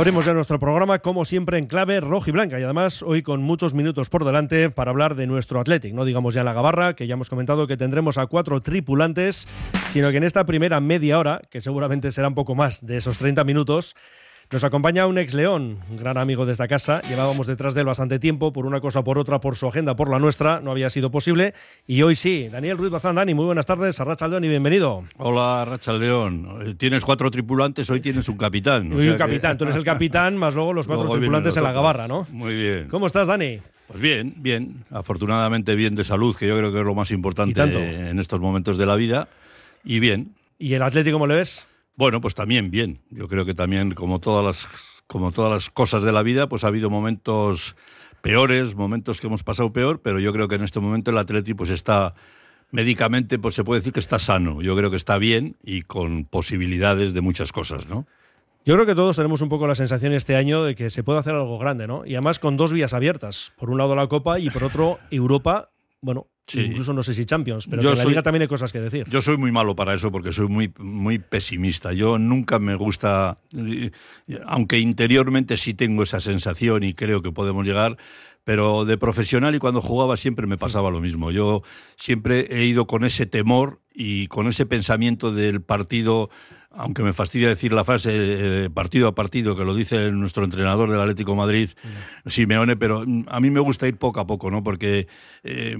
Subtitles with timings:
[0.00, 3.42] Abrimos ya nuestro programa, como siempre, en clave roja y blanca y además hoy con
[3.42, 5.92] muchos minutos por delante para hablar de nuestro Athletic.
[5.92, 9.46] No digamos ya la gabarra, que ya hemos comentado que tendremos a cuatro tripulantes,
[9.90, 13.18] sino que en esta primera media hora, que seguramente será un poco más de esos
[13.18, 13.94] 30 minutos,
[14.52, 17.00] nos acompaña un ex León, un gran amigo de esta casa.
[17.02, 20.10] Llevábamos detrás de él bastante tiempo, por una cosa por otra, por su agenda, por
[20.10, 21.54] la nuestra, no había sido posible.
[21.86, 25.04] Y hoy sí, Daniel Ruiz Bazán, Dani, muy buenas tardes, a Racha León y bienvenido.
[25.18, 26.76] Hola, Racha León.
[26.78, 28.92] Tienes cuatro tripulantes, hoy tienes un capitán.
[28.92, 32.26] un capitán, tú eres el capitán, más luego los cuatro tripulantes en la gabarra, ¿no?
[32.30, 32.88] Muy bien.
[32.88, 33.60] ¿Cómo estás, Dani?
[33.86, 34.84] Pues bien, bien.
[34.90, 38.78] Afortunadamente bien de salud, que yo creo que es lo más importante en estos momentos
[38.78, 39.28] de la vida.
[39.84, 40.34] Y bien.
[40.58, 41.66] ¿Y el Atlético cómo le ves?
[42.00, 43.02] Bueno, pues también bien.
[43.10, 46.64] Yo creo que también, como todas las como todas las cosas de la vida, pues
[46.64, 47.76] ha habido momentos
[48.22, 51.52] peores, momentos que hemos pasado peor, pero yo creo que en este momento el Atleti
[51.52, 52.14] pues está
[52.70, 54.62] médicamente, pues se puede decir que está sano.
[54.62, 58.06] Yo creo que está bien y con posibilidades de muchas cosas, ¿no?
[58.64, 61.18] Yo creo que todos tenemos un poco la sensación este año de que se puede
[61.18, 62.06] hacer algo grande, ¿no?
[62.06, 63.52] Y además con dos vías abiertas.
[63.58, 65.68] Por un lado la Copa y por otro Europa.
[66.02, 69.08] Bueno, Incluso no sé si Champions, pero en la Liga también hay cosas que decir.
[69.08, 71.92] Yo soy muy malo para eso porque soy muy, muy pesimista.
[71.92, 73.38] Yo nunca me gusta,
[74.46, 77.96] aunque interiormente sí tengo esa sensación y creo que podemos llegar,
[78.44, 81.30] pero de profesional y cuando jugaba siempre me pasaba lo mismo.
[81.30, 81.62] Yo
[81.96, 86.30] siempre he ido con ese temor y con ese pensamiento del partido
[86.70, 90.90] aunque me fastidia decir la frase eh, partido a partido, que lo dice nuestro entrenador
[90.90, 91.70] del Atlético Madrid,
[92.26, 94.62] Simeone, pero mm, a mí me gusta ir poco a poco, ¿no?
[94.62, 95.08] Porque
[95.42, 95.76] eh,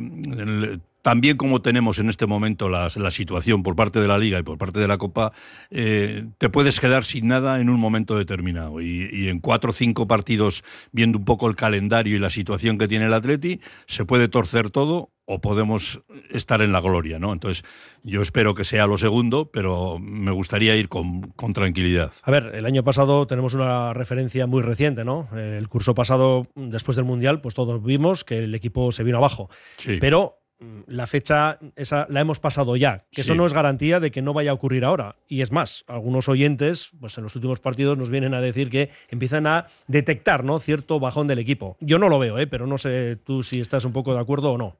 [1.02, 4.58] también como tenemos en este momento la, situación por parte de la Liga y por
[4.58, 5.32] parte de la Copa,
[5.70, 8.80] eh, te puedes quedar sin nada en un momento determinado.
[8.80, 12.88] Y, en cuatro o cinco partidos, viendo un poco el calendario y la situación que
[12.88, 17.32] tiene el Atleti, se puede torcer todo o podemos estar en la gloria, ¿no?
[17.32, 17.64] Entonces,
[18.02, 22.12] yo espero que sea lo segundo, pero me gustaría ir con, con, tranquilidad.
[22.24, 25.28] A ver, el año pasado tenemos una referencia muy reciente, ¿no?
[25.36, 29.50] El curso pasado, después del Mundial, pues todos vimos que el equipo se vino abajo.
[29.76, 29.98] Sí.
[30.00, 30.39] Pero
[30.86, 34.32] la fecha esa la hemos pasado ya, que eso no es garantía de que no
[34.32, 35.16] vaya a ocurrir ahora.
[35.28, 38.90] Y es más, algunos oyentes, pues en los últimos partidos nos vienen a decir que
[39.08, 40.58] empiezan a detectar, ¿no?
[40.60, 41.76] cierto bajón del equipo.
[41.80, 42.46] Yo no lo veo, ¿eh?
[42.46, 44.76] pero no sé tú si estás un poco de acuerdo o no.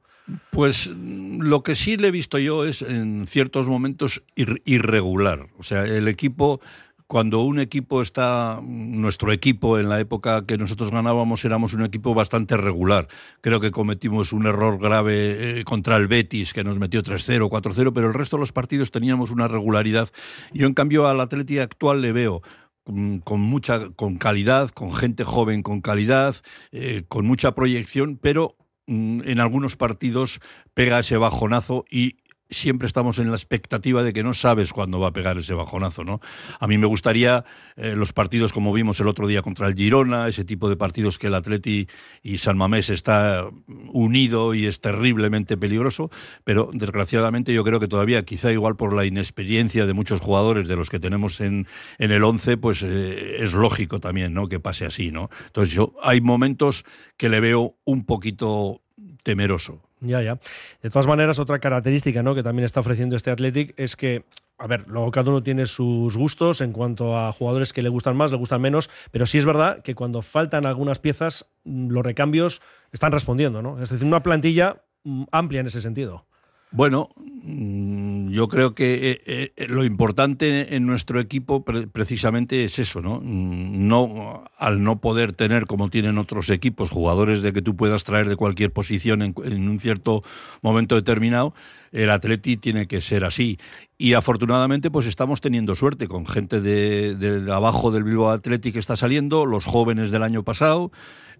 [0.50, 5.48] Pues mm, lo que sí le he visto yo es en ciertos momentos irregular.
[5.58, 6.60] O sea, el equipo
[7.10, 12.14] cuando un equipo está, nuestro equipo en la época que nosotros ganábamos éramos un equipo
[12.14, 13.08] bastante regular.
[13.40, 17.92] Creo que cometimos un error grave eh, contra el Betis que nos metió 3-0, 4-0,
[17.92, 20.08] pero el resto de los partidos teníamos una regularidad.
[20.52, 22.42] Yo en cambio al Atleti actual le veo
[22.84, 26.36] con mucha con calidad, con gente joven con calidad,
[26.70, 28.56] eh, con mucha proyección, pero
[28.86, 30.38] mm, en algunos partidos
[30.74, 32.18] pega ese bajonazo y
[32.50, 36.04] siempre estamos en la expectativa de que no sabes cuándo va a pegar ese bajonazo,
[36.04, 36.20] ¿no?
[36.58, 37.44] A mí me gustaría
[37.76, 41.18] eh, los partidos como vimos el otro día contra el Girona, ese tipo de partidos
[41.18, 41.88] que el Atleti
[42.22, 43.48] y San Mamés está
[43.92, 46.10] unido y es terriblemente peligroso,
[46.44, 50.76] pero desgraciadamente yo creo que todavía, quizá igual por la inexperiencia de muchos jugadores de
[50.76, 51.66] los que tenemos en,
[51.98, 54.48] en el 11, pues eh, es lógico también, ¿no?
[54.48, 55.30] Que pase así, ¿no?
[55.46, 56.84] Entonces yo hay momentos
[57.16, 58.82] que le veo un poquito
[59.22, 59.89] temeroso.
[60.00, 60.38] Ya, ya.
[60.82, 62.34] De todas maneras, otra característica ¿no?
[62.34, 64.24] que también está ofreciendo este Athletic es que,
[64.58, 68.16] a ver, luego cada uno tiene sus gustos en cuanto a jugadores que le gustan
[68.16, 72.04] más, le gustan menos, pero sí es verdad que cuando faltan algunas piezas, mm, los
[72.04, 72.62] recambios
[72.92, 73.82] están respondiendo, ¿no?
[73.82, 76.26] Es decir, una plantilla mm, amplia en ese sentido.
[76.72, 83.00] Bueno, mm, yo creo que eh, eh, lo importante en nuestro equipo precisamente es eso,
[83.00, 83.20] ¿no?
[83.20, 88.04] Mm, no al no poder tener como tienen otros equipos jugadores de que tú puedas
[88.04, 89.34] traer de cualquier posición en,
[89.68, 90.22] un cierto
[90.62, 91.54] momento determinado,
[91.90, 93.58] el Atleti tiene que ser así.
[93.98, 98.94] Y afortunadamente, pues estamos teniendo suerte con gente de, abajo del Bilbao Atleti que está
[98.94, 100.92] saliendo, los jóvenes del año pasado.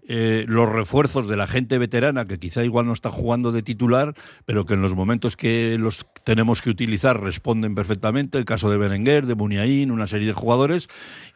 [0.07, 4.15] Eh, los refuerzos de la gente veterana, que quizá igual no está jugando de titular,
[4.45, 8.37] pero que en los momentos que los tenemos que utilizar responden perfectamente.
[8.37, 10.89] El caso de Berenguer, de Muniain, una serie de jugadores.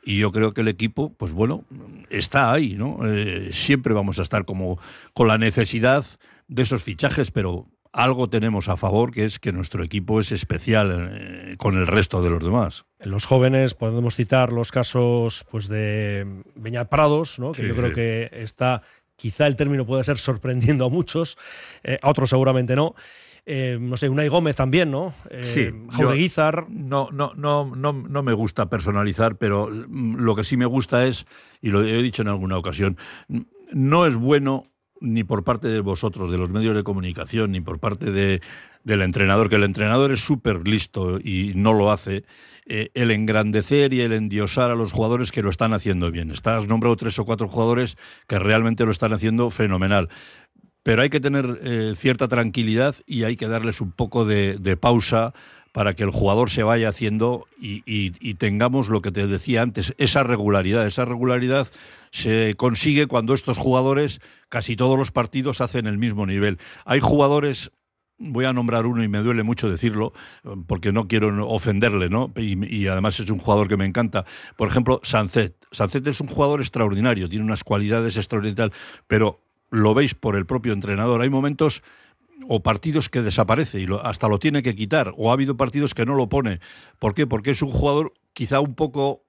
[0.03, 1.63] Y yo creo que el equipo, pues bueno,
[2.09, 2.99] está ahí, ¿no?
[3.05, 4.79] Eh, siempre vamos a estar como
[5.13, 6.05] con la necesidad
[6.47, 11.09] de esos fichajes, pero algo tenemos a favor, que es que nuestro equipo es especial
[11.13, 12.85] eh, con el resto de los demás.
[12.99, 17.53] En los jóvenes podemos citar los casos pues, de Beñat Prados, ¿no?
[17.53, 18.81] que yo creo que está,
[19.15, 21.37] quizá el término puede ser sorprendiendo a muchos,
[21.83, 22.95] eh, a otros seguramente no.
[23.47, 25.13] Eh, no sé, Unai Gómez también, ¿no?
[25.41, 25.69] sí.
[26.15, 26.65] Guizar.
[26.67, 31.27] No, no, no, no, no me gusta personalizar, pero lo que sí me gusta es,
[31.61, 32.97] y lo he dicho en alguna ocasión,
[33.71, 34.65] no es bueno
[35.01, 38.41] ni por parte de vosotros, de los medios de comunicación, ni por parte de,
[38.83, 42.23] del entrenador, que el entrenador es súper listo y no lo hace,
[42.67, 46.31] eh, el engrandecer y el endiosar a los jugadores que lo están haciendo bien.
[46.31, 47.97] Estás nombrado tres o cuatro jugadores
[48.27, 50.09] que realmente lo están haciendo fenomenal.
[50.85, 55.33] Pero hay que tener eh, cierta tranquilidad y hay que darles un poco de, pausa
[55.71, 60.21] para que el jugador se vaya haciendo y, tengamos lo que te decía antes, esa
[60.21, 60.85] regularidad.
[60.85, 61.69] Esa regularidad
[62.11, 66.59] se consigue cuando estos jugadores, casi todos los partidos, hacen el mismo nivel.
[66.85, 67.71] Hay jugadores
[68.19, 70.13] voy a nombrar uno y me duele mucho decirlo
[70.67, 72.31] porque no quiero ofenderle, ¿no?
[72.37, 74.23] Y, además es un jugador que me encanta.
[74.55, 75.55] Por ejemplo, Sancet.
[75.71, 78.77] Sancet es un jugador extraordinario, tiene unas cualidades extraordinarias,
[79.07, 81.21] pero lo veis por el propio entrenador.
[81.21, 81.83] Hay momentos
[82.47, 86.05] o partidos que desaparece y hasta lo tiene que quitar, o ha habido partidos que
[86.05, 86.59] no lo pone.
[86.99, 87.27] ¿Por qué?
[87.27, 89.25] Porque es un jugador quizá un poco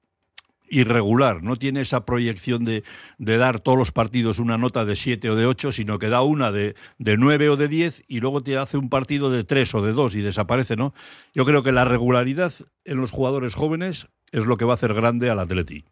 [0.68, 2.82] irregular, no tiene esa proyección de,
[3.18, 6.50] dar todos los partidos una nota de 7 o de 8, sino que da una
[6.50, 9.82] de, de 9 o de 10 y luego te hace un partido de 3 o
[9.82, 10.92] de 2 y desaparece, ¿no?
[11.34, 12.52] Yo creo que la regularidad
[12.84, 15.84] en los jugadores jóvenes es lo que va a hacer grande al Atleti.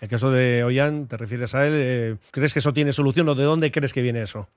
[0.00, 1.72] El caso de Ollán, ¿te refieres a él?
[1.76, 4.48] Eh, ¿Crees que eso tiene solución o de dónde crees que viene eso?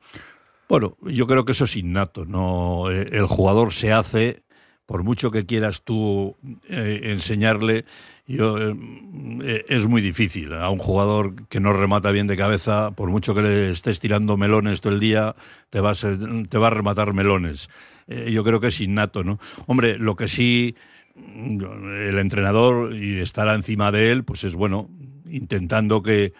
[0.68, 2.25] Bueno, yo creo que eso es innato.
[2.25, 4.44] No, eh, el jugador se hace,
[4.86, 6.36] por mucho que quieras tú
[6.68, 7.86] eh, enseñarle,
[8.27, 10.53] yo, es muy difícil.
[10.53, 14.38] A un jugador que no remata bien de cabeza, por mucho que le estés tirando
[14.38, 15.36] melones todo el día,
[15.71, 16.06] te, vas,
[16.50, 17.69] te va a rematar melones.
[18.07, 19.39] yo creo que es innato, ¿no?
[19.65, 20.75] Hombre, lo que sí
[21.15, 24.89] el entrenador y estará encima de él, pues es bueno,
[25.29, 26.33] intentando que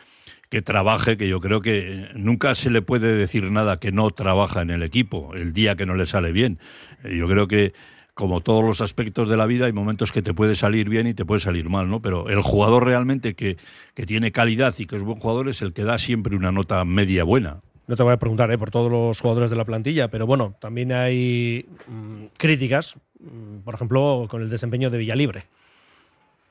[0.50, 4.62] que trabaje, que yo creo que nunca se le puede decir nada que no trabaja
[4.62, 6.60] en el equipo, el día que no le sale bien.
[7.04, 7.74] Eh, yo creo que
[8.16, 11.14] como todos los aspectos de la vida, hay momentos que te puede salir bien y
[11.14, 12.02] te puede salir mal, ¿no?
[12.02, 13.56] Pero el jugador realmente que,
[13.94, 16.84] que tiene calidad y que es buen jugador es el que da siempre una nota
[16.84, 17.62] media buena.
[17.88, 18.58] No te voy a preguntar ¿eh?
[18.58, 23.76] por todos los jugadores de la plantilla, pero bueno, también hay mm, críticas, mm, por
[23.76, 25.46] ejemplo, con el desempeño de Villalibre.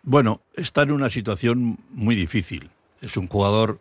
[0.02, 2.70] Bueno, está en una situación muy difícil.
[3.00, 3.80] Es un jugador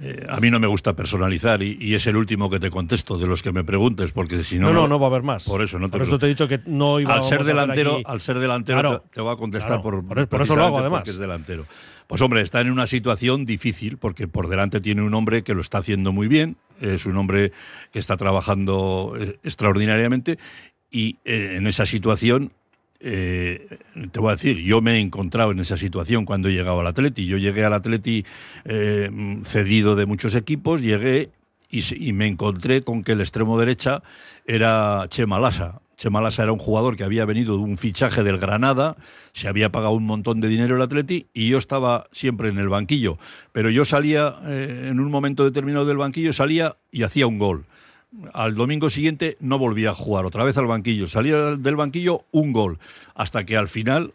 [0.00, 3.26] eh, a mí no me gusta personalizar y, es el último que te contesto de
[3.26, 4.68] los que me preguntes, porque si no.
[4.68, 5.44] No, no, no va a haber más.
[5.44, 8.00] Por eso, no te, por eso te he dicho que no iba al ser delantero,
[8.04, 11.08] Al ser delantero, te, voy a contestar por, por, eso lo hago, además.
[11.08, 11.66] es delantero.
[12.06, 15.60] Pues hombre, está en una situación difícil porque por delante tiene un hombre que lo
[15.60, 17.50] está haciendo muy bien, es un hombre
[17.90, 20.38] que está trabajando eh, extraordinariamente
[20.92, 22.52] y eh, en esa situación
[23.00, 23.78] eh,
[24.10, 26.86] te voy a decir, yo me he encontrado en esa situación cuando he llegado al
[26.86, 27.26] Atleti.
[27.26, 28.24] Yo llegué al Atleti
[28.64, 29.10] eh,
[29.44, 31.30] cedido de muchos equipos, llegué
[31.70, 34.02] y, me encontré con que el extremo derecha
[34.46, 35.80] era Chema Lasa.
[35.96, 38.96] Chema Lasa era un jugador que había venido de un fichaje del Granada,
[39.32, 42.68] se había pagado un montón de dinero el Atleti y yo estaba siempre en el
[42.68, 43.18] banquillo.
[43.52, 47.66] Pero yo salía, eh, en un momento determinado del banquillo, salía y hacía un gol
[48.32, 51.08] al domingo siguiente no volvía a jugar, otra vez al banquillo.
[51.08, 52.78] Salía del banquillo un gol,
[53.14, 54.14] hasta que al final,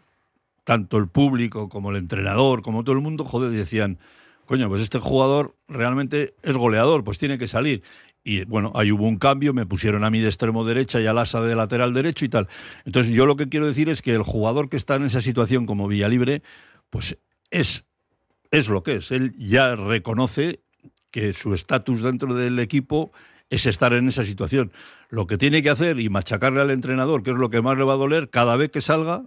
[0.64, 3.98] tanto el público como el entrenador, como todo el mundo, joder, decían,
[4.46, 7.82] coño, pues este jugador realmente es goleador, pues tiene que salir.
[8.26, 11.18] Y bueno, ahí hubo un cambio, me pusieron a mí de extremo derecha y al
[11.18, 12.48] asa de lateral derecho y tal.
[12.86, 15.66] Entonces yo lo que quiero decir es que el jugador que está en esa situación
[15.66, 16.42] como Villalibre,
[16.88, 17.18] pues
[17.50, 17.84] es,
[18.50, 19.10] es lo que es.
[19.10, 20.60] Él ya reconoce
[21.10, 23.12] que su estatus dentro del equipo
[23.50, 24.72] es estar en esa situación.
[25.08, 27.84] Lo que tiene que hacer y machacarle al entrenador, que es lo que más le
[27.84, 29.24] va a doler, cada vez que salga,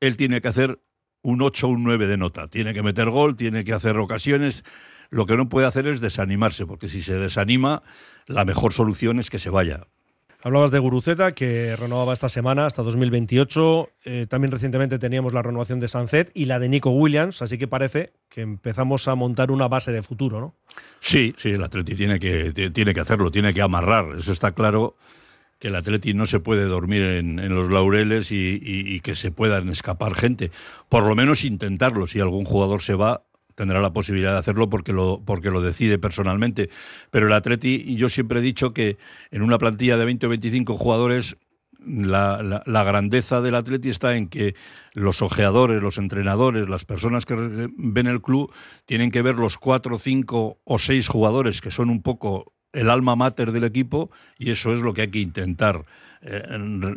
[0.00, 0.80] él tiene que hacer
[1.22, 2.48] un 8 o un 9 de nota.
[2.48, 4.64] Tiene que meter gol, tiene que hacer ocasiones.
[5.10, 7.82] Lo que no puede hacer es desanimarse, porque si se desanima,
[8.26, 9.86] la mejor solución es que se vaya.
[10.44, 13.90] Hablabas de Guruceta, que renovaba esta semana hasta 2028.
[14.04, 17.68] Eh, también recientemente teníamos la renovación de Sanzet y la de Nico Williams, así que
[17.68, 20.56] parece que empezamos a montar una base de futuro, ¿no?
[20.98, 24.16] Sí, sí, el Atleti tiene que, tiene que hacerlo, tiene que amarrar.
[24.18, 24.96] Eso está claro
[25.60, 30.16] que el Atleti no se puede dormir en, los laureles y que se puedan escapar
[30.16, 30.50] gente.
[30.88, 32.08] Por lo menos intentarlo.
[32.08, 33.22] Si algún jugador se va,
[33.54, 36.70] tendrá la posibilidad de hacerlo porque lo, porque lo decide personalmente.
[37.10, 38.98] Pero el Atleti, yo siempre he dicho que
[39.30, 41.36] en una plantilla de 20 o 25 jugadores
[41.84, 44.54] la, grandeza del Atleti está en que
[44.92, 48.52] los ojeadores, los entrenadores, las personas que ven el club
[48.86, 53.16] tienen que ver los cuatro, cinco o seis jugadores que son un poco el alma
[53.16, 55.84] mater del equipo y eso es lo que hay que intentar
[56.22, 56.42] eh,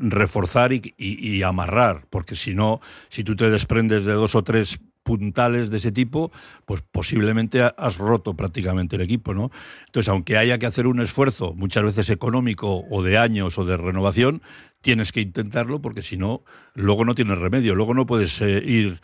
[0.01, 4.79] reforzar y, y, amarrar, porque si no, si tú te desprendes de dos o tres
[5.05, 6.31] puntales de ese tipo,
[6.65, 9.51] pues posiblemente has roto prácticamente el equipo, ¿no?
[9.85, 13.77] Entonces, aunque haya que hacer un esfuerzo, muchas veces económico o de años o de
[13.77, 14.41] renovación,
[14.81, 16.43] tienes que intentarlo porque si no,
[16.73, 17.75] luego no tienes remedio.
[17.75, 18.99] Luego no puedes eh, ir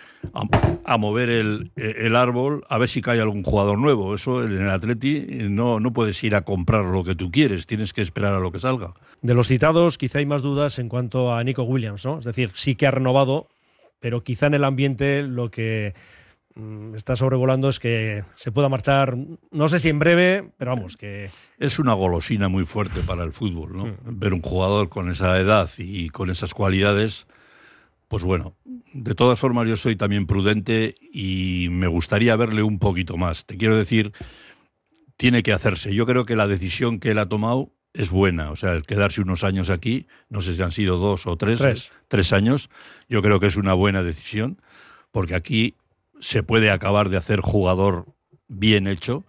[0.85, 4.15] a, mover el, el, árbol a ver si cae algún jugador nuevo.
[4.15, 7.93] Eso en el Atleti no, no puedes ir a comprar lo que tú quieres, tienes
[7.93, 8.93] que esperar a lo que salga.
[9.21, 12.17] De los citados, quizá hay más dudas en cuanto a Nico Williams, ¿no?
[12.17, 13.47] Es decir, sí que ha renovado,
[14.01, 15.93] pero quizá en el ambiente lo que
[16.55, 19.15] Mm, está sobrevolando es que se pueda marchar,
[19.51, 21.29] no sé si en breve, pero vamos, que...
[21.57, 23.95] Es una golosina muy fuerte para el fútbol, ¿no?
[24.03, 27.27] Ver un jugador con esa edad y con esas cualidades,
[28.09, 28.55] pues bueno,
[28.93, 33.45] de todas formas yo soy también prudente y me gustaría verle un poquito más.
[33.45, 34.11] Te quiero decir,
[35.15, 35.95] tiene que hacerse.
[35.95, 39.21] Yo creo que la decisión que él ha tomado es buena, o sea, el quedarse
[39.21, 42.69] unos años aquí, no sé si han sido dos o tres, tres, tres años,
[43.09, 44.61] yo creo que es una buena decisión,
[45.11, 45.75] porque aquí
[46.19, 48.05] se puede acabar de hacer jugador
[48.47, 49.25] bien hecho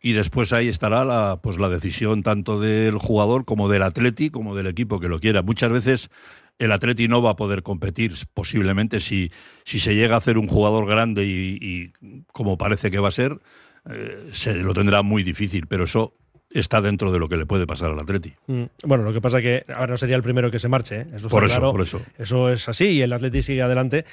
[0.00, 4.56] y después ahí estará la, pues la decisión tanto del jugador como del atleti como
[4.56, 5.42] del equipo que lo quiera.
[5.42, 6.10] Muchas veces
[6.58, 9.30] el atleti no va a poder competir posiblemente si,
[9.64, 11.92] si se llega a hacer un jugador grande y,
[12.32, 13.40] como parece que va a ser,
[13.88, 16.16] eh, se lo tendrá muy difícil, pero eso
[16.54, 18.34] está dentro de lo que le puede pasar al Atleti.
[18.46, 21.06] Mm, bueno, lo que pasa que ahora no sería el primero que se marche, ¿eh?
[21.14, 22.00] eso por eso, por eso.
[22.18, 24.04] Eso es así y el Atleti sigue adelante,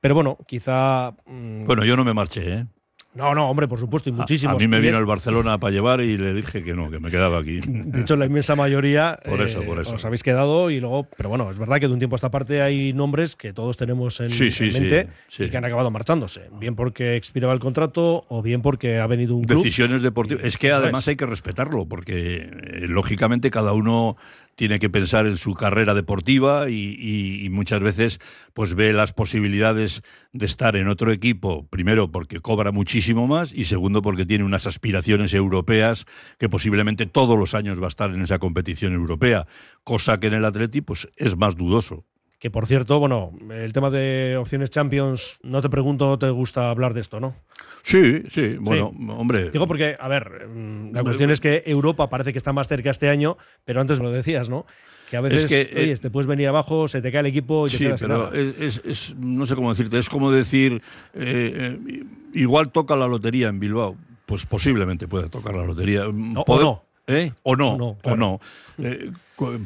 [0.00, 1.12] pero bueno, quizá.
[1.26, 2.66] Mm, bueno, yo no me marché, ¿eh?
[3.14, 4.56] No, no, hombre, por supuesto, y muchísimos.
[4.56, 7.10] A, mí me vino el Barcelona para llevar y le dije que no, que me
[7.10, 7.60] quedaba aquí.
[7.62, 9.96] De hecho, la inmensa mayoría por eso, por eh, eso.
[9.96, 12.30] os habéis quedado y luego, pero bueno, es verdad que de un tiempo a esta
[12.30, 17.16] parte hay nombres que todos tenemos en, mente y que han acabado marchándose, bien porque
[17.16, 19.58] expiraba el contrato o bien porque ha venido un club.
[19.58, 20.46] Decisiones deportivas.
[20.46, 24.16] Es que además hay que respetarlo porque eh, lógicamente cada uno
[24.54, 28.20] tiene que pensar en su carrera deportiva y, muchas veces
[28.54, 33.66] pues ve las posibilidades de estar en otro equipo, primero porque cobra muchísimo más y
[33.66, 36.06] segundo porque tiene unas aspiraciones europeas
[36.38, 39.46] que posiblemente todos los años va a estar en esa competición europea,
[39.84, 42.04] cosa que en el Atleti pues es más dudoso.
[42.42, 46.92] Que por cierto, bueno, el tema de opciones Champions, no te pregunto, te gusta hablar
[46.92, 47.36] de esto, ¿no?
[47.82, 49.52] Sí, sí, bueno, hombre.
[49.52, 52.90] Digo porque, a ver, mm, la cuestión es que Europa parece que está más cerca
[52.90, 54.66] este año, pero antes lo decías, ¿no?
[55.08, 57.68] Que a veces, que, oye, eh, te puedes venir abajo, se te cae el equipo
[57.68, 60.82] y te sí, pero Es, no sé cómo decirte, es como decir,
[61.14, 63.94] eh, eh, igual toca la lotería en Bilbao.
[64.26, 66.08] Pues posiblemente pueda tocar la lotería.
[66.08, 66.82] o no.
[67.06, 67.32] ¿Eh?
[67.42, 68.40] O no, o no.
[68.78, 69.12] Eh,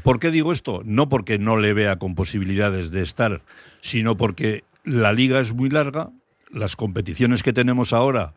[0.02, 0.82] ¿Por qué digo esto?
[0.84, 3.42] No porque no le vea con posibilidades de estar,
[3.80, 6.10] sino porque la liga es muy larga,
[6.50, 8.34] las competiciones que tenemos ahora,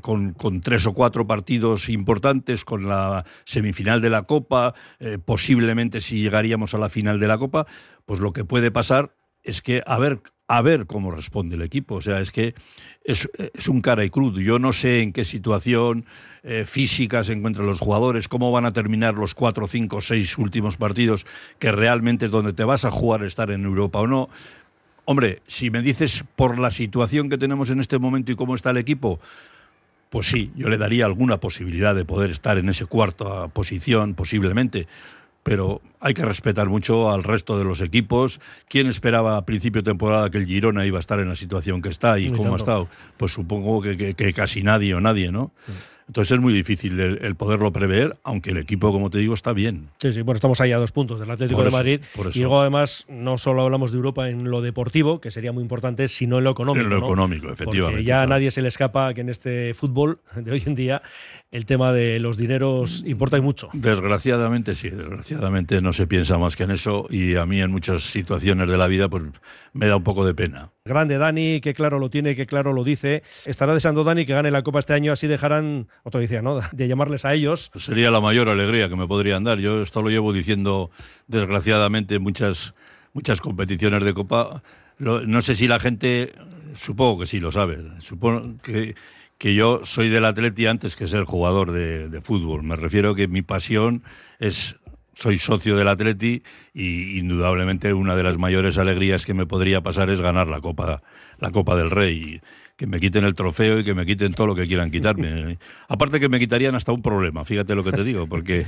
[0.00, 6.20] con, tres o cuatro partidos importantes, con la semifinal de la Copa, eh, posiblemente si
[6.20, 7.66] llegaríamos a la final de la Copa,
[8.04, 10.22] pues lo que puede pasar es que a ver
[10.52, 11.94] a ver cómo responde el equipo.
[11.94, 12.54] O sea, es que
[13.04, 13.26] es,
[13.68, 14.38] un cara y cruz.
[14.38, 16.04] Yo no sé en qué situación
[16.42, 20.76] eh, física se encuentran los jugadores, cómo van a terminar los cuatro, cinco, seis últimos
[20.76, 21.24] partidos,
[21.58, 24.28] que realmente es donde te vas a jugar estar en Europa o no.
[25.06, 28.72] Hombre, si me dices por la situación que tenemos en este momento y cómo está
[28.72, 29.20] el equipo,
[30.10, 34.86] pues sí, yo le daría alguna posibilidad de poder estar en esa cuarta posición, posiblemente
[35.42, 38.40] pero hay que respetar mucho al resto de los equipos.
[38.68, 41.80] ¿Quién esperaba a principio de temporada que el Girona iba a estar en la situación
[41.80, 42.88] que está y cómo ha estado?
[43.16, 45.52] Pues supongo que, casi nadie o nadie, ¿no?
[46.08, 49.88] Entonces es muy difícil el, poderlo prever, aunque el equipo, como te digo, está bien.
[49.98, 52.00] Sí, sí, bueno, estamos ahí a dos puntos del Atlético de Madrid.
[52.34, 56.08] Y luego, además, no solo hablamos de Europa en lo deportivo, que sería muy importante,
[56.08, 56.84] sino en lo económico.
[56.84, 57.92] En lo económico, efectivamente.
[57.92, 61.02] Porque ya a nadie se le escapa que en este fútbol de hoy en día
[61.52, 63.68] el tema de los dineros importa y mucho.
[63.72, 68.02] Desgraciadamente, sí, desgraciadamente no se piensa más que en eso y a mí en muchas
[68.02, 69.24] situaciones de la vida pues
[69.72, 70.70] me da un poco de pena.
[70.84, 73.22] Grande Dani, que claro lo tiene, que claro lo dice.
[73.46, 76.60] Estará deseando Dani que gane la Copa este año, así dejarán, otra decía, ¿no?
[76.72, 77.70] De llamarles a ellos.
[77.76, 79.58] Sería la mayor alegría que me podrían dar.
[79.58, 80.90] Yo esto lo llevo diciendo,
[81.26, 82.74] desgraciadamente, muchas,
[83.12, 84.62] muchas competiciones de Copa.
[84.98, 86.32] no sé si la gente,
[86.74, 88.94] supongo que sí lo sabe, supongo que,
[89.38, 92.62] que yo soy del Atleti antes que ser jugador de, de fútbol.
[92.62, 94.02] Me refiero que mi pasión
[94.38, 94.76] es
[95.14, 96.42] soy socio del Atleti
[96.74, 101.02] y indudablemente una de las mayores alegrías que me podría pasar es ganar la Copa,
[101.38, 102.40] la Copa del Rey.
[102.76, 105.58] Que me quiten el trofeo y que me quiten todo lo que quieran quitarme.
[105.88, 108.66] Aparte que me quitarían hasta un problema, fíjate lo que te digo, porque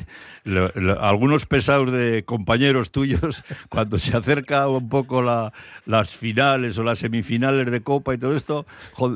[1.01, 5.53] algunos pesados de compañeros tuyos, cuando se acerca un poco la,
[5.87, 8.67] las finales o las semifinales de Copa y todo esto,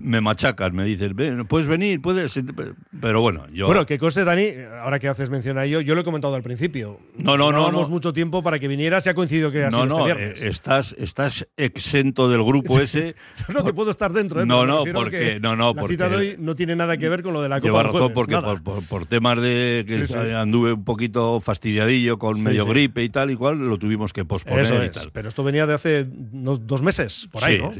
[0.02, 1.16] me machacan, me dicen,
[1.49, 2.38] puedes venir, puedes...
[3.00, 3.66] Pero bueno, yo...
[3.66, 4.52] Bueno, que coste, Dani,
[4.83, 7.00] ahora que haces mención a ello, yo lo he comentado al principio.
[7.16, 7.73] No, no, no.
[7.73, 10.42] No mucho tiempo para que viniera, se ha coincidido que ha sido no, este viernes.
[10.42, 13.14] Eh, estás, estás exento del grupo ese.
[13.49, 14.47] no, que puedo estar dentro, ¿eh?
[14.47, 17.33] No, no, porque, no, no, la cita de hoy no tiene nada que ver con
[17.33, 18.37] lo de la Copa Lleva razón, porque
[18.89, 23.59] por, temas de que anduve un poquito fastidiadillo con medio gripe y tal y cual,
[23.59, 25.11] lo tuvimos que posponer Eso y tal.
[25.13, 27.73] Pero esto venía de hace dos meses, por ahí, ¿no?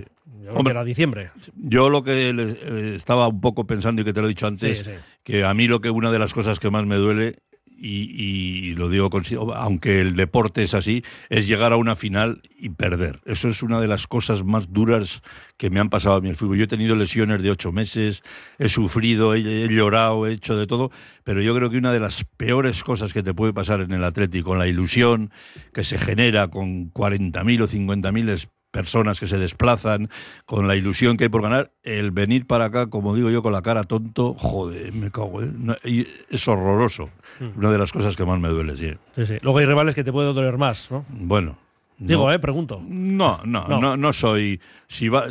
[0.55, 1.31] Hombre, era diciembre.
[1.57, 4.89] Yo lo que eh, estaba un poco pensando y que te lo he dicho antes,
[5.23, 7.37] que a mí lo que una de las cosas que más me duele
[7.81, 9.09] y, lo digo
[9.55, 13.21] aunque el deporte es así, es llegar a una final y perder.
[13.25, 15.23] Eso es una de las cosas más duras
[15.57, 16.59] que me han pasado a mí el fútbol.
[16.59, 18.23] Yo he tenido lesiones de ocho meses,
[18.59, 20.91] he sufrido, he, llorado, he hecho de todo,
[21.25, 24.05] pero yo creo que una de las peores cosas que te puede pasar en el
[24.05, 25.31] Atlético, con la ilusión
[25.75, 30.09] que se genera con 40.000 o 50.000 es personas que se desplazan,
[30.45, 33.53] con la ilusión que hay por ganar, el venir para acá, como digo yo, con
[33.53, 36.07] la cara tonto, joder, me cago, ¿eh?
[36.31, 37.11] es horroroso.
[37.41, 37.59] Mm.
[37.59, 38.95] Una de las cosas que más me duele, sí.
[39.15, 39.27] sí.
[39.27, 41.05] Sí, Luego hay rivales que te pueden doler más, ¿no?
[41.09, 41.59] Bueno.
[41.99, 42.81] Digo, eh, pregunto.
[42.87, 44.61] No, no, no, no, soy.
[44.87, 45.27] Si, va,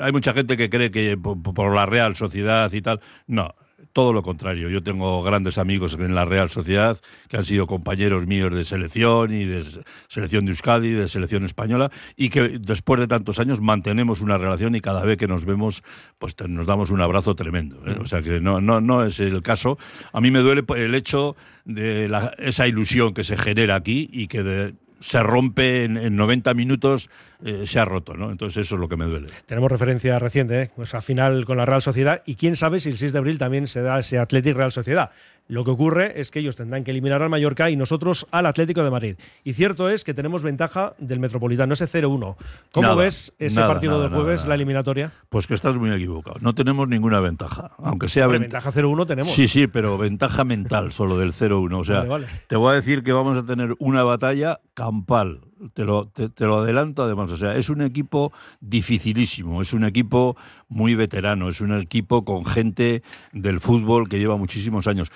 [0.00, 3.00] hay mucha gente que cree que por, la Real Sociedad y tal.
[3.26, 3.54] No,
[3.94, 4.68] todo lo contrario.
[4.68, 6.98] Yo tengo grandes amigos en la Real Sociedad
[7.28, 9.64] que han sido compañeros míos de selección y de
[10.08, 14.74] selección de Euskadi, de selección española, y que después de tantos años mantenemos una relación
[14.74, 15.84] y cada vez que nos vemos,
[16.18, 17.80] pues nos damos un abrazo tremendo.
[17.86, 17.96] ¿eh?
[18.00, 19.78] O sea que no, no, no es el caso.
[20.12, 24.74] A mí me duele el hecho de esa ilusión que se genera aquí y que
[25.04, 27.10] se rompe en, 90 minutos,
[27.44, 28.30] eh, se ha roto, ¿no?
[28.30, 29.28] Entonces eso es lo que me duele.
[29.46, 30.70] Tenemos referencia reciente, ¿eh?
[30.74, 33.38] pues a final con la Real Sociedad y quién sabe si el 6 de abril
[33.38, 35.10] también se da ese Athletic Real Sociedad.
[35.46, 38.82] Lo que ocurre es que ellos tendrán que eliminar al Mallorca y nosotros al Atlético
[38.82, 39.16] de Madrid.
[39.44, 42.36] Y cierto es que tenemos ventaja del Metropolitano, ese 0-1.
[42.72, 45.12] ¿Cómo ves ese partido de jueves, la eliminatoria?
[45.28, 46.38] Pues que estás muy equivocado.
[46.40, 47.72] No tenemos ninguna ventaja.
[47.78, 48.26] Aunque sea.
[48.26, 49.32] ventaja 0-1 tenemos.
[49.32, 51.78] Sí, sí, pero ventaja mental solo del 0-1.
[51.78, 52.06] O sea,
[52.46, 55.40] te voy a decir que vamos a tener una batalla campal.
[55.72, 57.30] Te lo, te, lo, adelanto además.
[57.32, 60.36] O sea, es un equipo dificilísimo, es un equipo
[60.68, 63.02] muy veterano, es un equipo con gente
[63.32, 65.10] del fútbol que lleva muchísimos años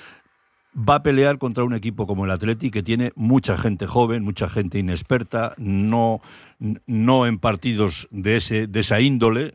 [0.76, 4.48] va a pelear contra un equipo como el Atleti que tiene mucha gente joven, mucha
[4.48, 6.20] gente inexperta, no,
[6.86, 9.54] no en partidos de, ese, de esa índole,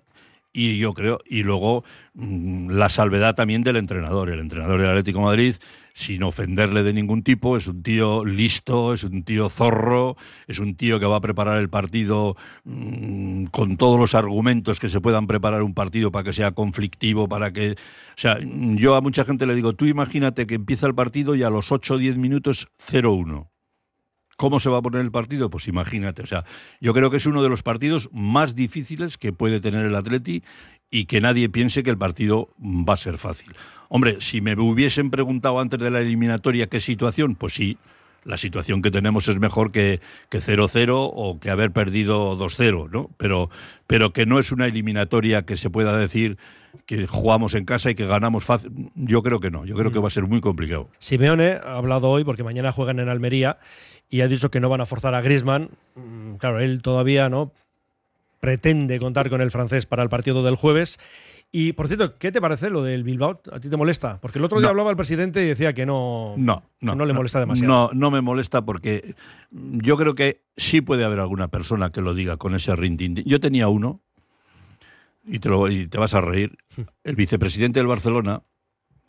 [0.53, 1.83] y yo creo, y luego
[2.13, 4.29] mm, la salvedad también del entrenador.
[4.29, 5.55] El entrenador del Atlético Madrid,
[5.95, 10.15] sin ofenderle de ningún tipo, es un tío listo, es un tío zorro,
[10.48, 14.89] es un tío que va a preparar el partido mm, con todos los argumentos que
[14.89, 17.72] se puedan preparar un partido para que sea conflictivo, para que...
[17.72, 17.75] O
[18.15, 21.50] sea, yo a mucha gente le digo, tú imagínate que empieza el partido y a
[21.50, 23.52] los 8 o 10 minutos 0-1.
[24.44, 25.50] ¿Cómo se va a poner el partido?
[25.50, 26.44] Pues imagínate, o sea,
[26.82, 30.44] yo creo que es uno de los partidos más difíciles que puede tener el Atleti
[30.92, 33.53] y que nadie piense que el partido va a ser fácil.
[33.88, 37.77] Hombre, si me hubiesen preguntado antes de la eliminatoria qué situación, pues sí,
[38.25, 43.12] la situación que tenemos es mejor que 0-0 o que haber perdido 2-0, ¿no?
[43.16, 43.50] Pero,
[43.88, 46.38] pero que no es una eliminatoria que se pueda decir
[46.86, 48.92] que jugamos en casa y que ganamos fácil.
[48.96, 50.90] Yo creo que no, yo creo que va a ser muy complicado.
[51.00, 53.58] Simeone ha hablado hoy porque mañana juegan en Almería
[54.09, 55.70] y ha dicho que no van a forzar a Griezmann.
[55.96, 57.51] Mm, claro, él todavía no
[58.39, 61.00] pretende contar con el francés para el partido del jueves.
[61.55, 63.39] Y por cierto, ¿qué te parece lo del Bilbao?
[63.51, 64.20] ¿A ti te molesta?
[64.20, 67.13] Porque el otro día hablaba el presidente y decía que no, no, no, no le
[67.13, 67.72] molesta demasiado.
[67.72, 69.13] No, no me molesta porque
[69.51, 73.16] yo creo que sí puede haber alguna persona que lo diga con ese rintin.
[73.25, 74.01] Yo tenía uno,
[75.25, 76.57] y te, lo, y te vas a reír,
[77.03, 78.42] el vicepresidente del Barcelona,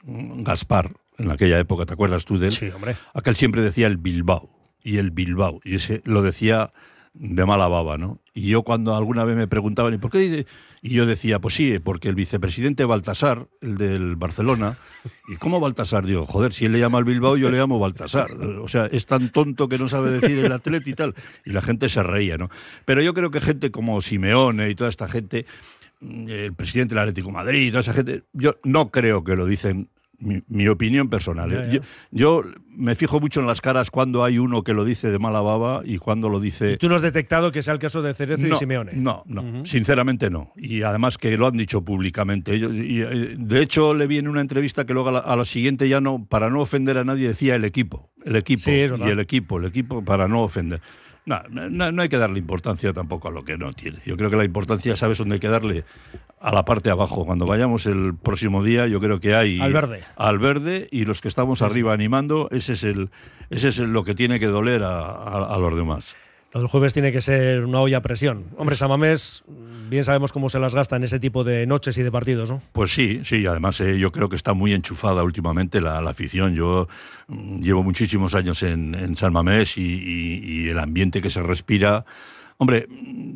[0.04, 2.52] Gaspar, en aquella época, ¿te acuerdas tú de él?
[2.52, 2.94] Sí, hombre.
[3.14, 4.53] Aquel siempre decía el Bilbao
[4.84, 6.72] y el Bilbao, y ese lo decía
[7.14, 8.18] de mala baba, ¿no?
[8.34, 10.46] Y yo cuando alguna vez me preguntaban, ¿y por qué?
[10.82, 14.76] Y yo decía, pues sí, porque el vicepresidente Baltasar, el del Barcelona,
[15.28, 16.04] ¿y cómo Baltasar?
[16.04, 18.32] Digo, joder, si él le llama al Bilbao, yo le llamo Baltasar.
[18.32, 21.14] O sea, es tan tonto que no sabe decir el atleta y tal.
[21.44, 22.50] Y la gente se reía, ¿no?
[22.84, 25.46] Pero yo creo que gente como Simeone y toda esta gente,
[26.02, 29.88] el presidente del Atlético de Madrid, toda esa gente, yo no creo que lo dicen
[30.18, 31.52] mi, opinión personal.
[31.52, 31.80] ¿eh?
[32.10, 35.40] Yo, me fijo mucho en las caras cuando hay uno que lo dice de mala
[35.40, 36.72] baba y cuando lo dice.
[36.72, 38.92] ¿Y tú no has detectado que sea el caso de Cerezo y Simeone?
[38.94, 40.52] No, no, sinceramente no.
[40.56, 42.56] Y además que lo han dicho públicamente.
[42.56, 46.00] Y, eh, de hecho, le vi en una entrevista que luego a la, siguiente ya
[46.00, 48.10] no, para no ofender a nadie, decía el equipo.
[48.24, 48.70] El equipo.
[48.70, 50.80] y el equipo, el equipo para no ofender.
[51.26, 53.98] No, no, no, hay que darle importancia tampoco a lo que no tiene.
[54.04, 55.84] Yo creo que la importancia, ¿sabes dónde hay que darle?
[56.40, 57.24] a la parte de abajo.
[57.24, 61.22] Cuando vayamos el próximo día, yo creo que hay al verde, al verde y los
[61.22, 63.08] que estamos arriba animando, ese es el,
[63.48, 66.14] ese es lo que tiene que doler a, a los demás.
[66.54, 68.44] Lo del jueves tiene que ser una olla a presión.
[68.56, 69.42] Hombre, Samamés,
[69.90, 72.62] bien sabemos cómo se las gasta en ese tipo de noches y de partidos, ¿no?
[72.70, 76.54] Pues sí, sí, además eh, yo creo que está muy enchufada últimamente la, afición.
[76.54, 76.86] Yo
[77.26, 82.04] mm, llevo muchísimos años en, San Mamés y, el ambiente que se respira.
[82.58, 82.86] Hombre,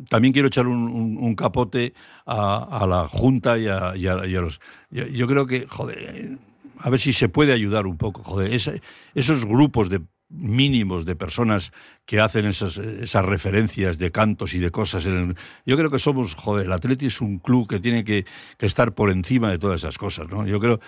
[0.09, 1.93] también quiero echar un, capote
[2.25, 4.61] a, la Junta y a, los...
[4.91, 6.37] Yo, creo que, joder,
[6.77, 11.71] a ver si se puede ayudar un poco, joder, esos grupos de mínimos de personas
[12.05, 15.03] que hacen esas, esas referencias de cantos y de cosas.
[15.03, 18.25] yo creo que somos, joder, el Atleti es un club que tiene que,
[18.59, 20.45] estar por encima de todas esas cosas, ¿no?
[20.45, 20.79] Yo creo,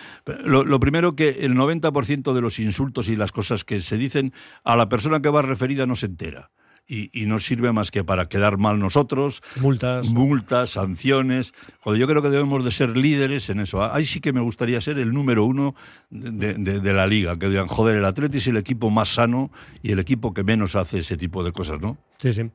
[0.45, 4.33] lo, lo primero que el 90% de los insultos y las cosas que se dicen
[4.63, 6.51] a la persona que va referida no se entera
[6.87, 9.41] y, no sirve más que para quedar mal nosotros.
[9.61, 10.09] Multas.
[10.11, 11.53] Multas, sanciones.
[11.79, 13.81] Joder, yo creo que debemos de ser líderes en eso.
[13.81, 15.73] Ahí sí que me gustaría ser el número uno
[16.09, 17.39] de, la liga.
[17.39, 20.75] Que digan, joder, el Atleti es el equipo más sano y el equipo que menos
[20.75, 21.97] hace ese tipo de cosas, ¿no?
[22.17, 22.51] Sí, sí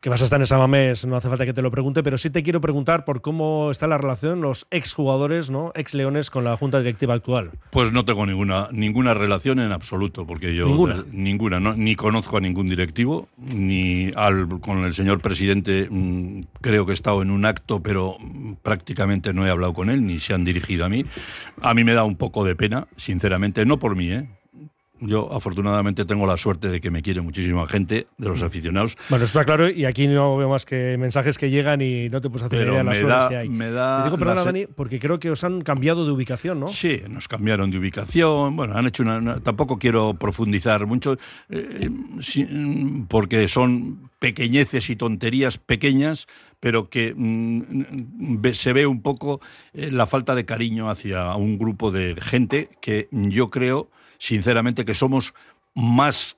[0.00, 2.30] que vas a estar en Samamés, no hace falta que te lo pregunte, pero sí
[2.30, 5.72] te quiero preguntar por cómo está la relación los exjugadores, ¿no?
[5.74, 7.50] ex leones con la junta directiva actual.
[7.70, 12.40] Pues no tengo ninguna ninguna relación en absoluto, porque yo ninguna, ninguna ni conozco a
[12.40, 17.44] ningún directivo, ni al, con el señor presidente mm, creo que he estado en un
[17.44, 18.16] acto, pero
[18.62, 21.04] prácticamente no he hablado con él ni se han dirigido a mí.
[21.60, 24.28] A mí me da un poco de pena, sinceramente, no por mí, ¿eh?
[25.00, 28.96] Yo afortunadamente tengo la suerte de que me quiere muchísima gente, de los aficionados.
[29.08, 32.28] Bueno, está claro, y aquí no veo más que mensajes que llegan y no te
[32.28, 33.48] puedes hacer idea de las suertes que hay.
[33.48, 36.68] Me da digo perdona, Dani, porque creo que os han cambiado de ubicación, ¿no?
[36.68, 38.56] Sí, nos cambiaron de ubicación.
[38.56, 39.40] Bueno, han hecho una.
[39.40, 41.16] tampoco quiero profundizar mucho,
[41.48, 41.90] eh,
[43.08, 46.26] porque son pequeñeces y tonterías pequeñas,
[46.60, 49.40] pero que mm, se ve un poco
[49.72, 54.94] eh, la falta de cariño hacia un grupo de gente que yo creo sinceramente, que
[54.94, 55.34] somos
[55.74, 56.36] más,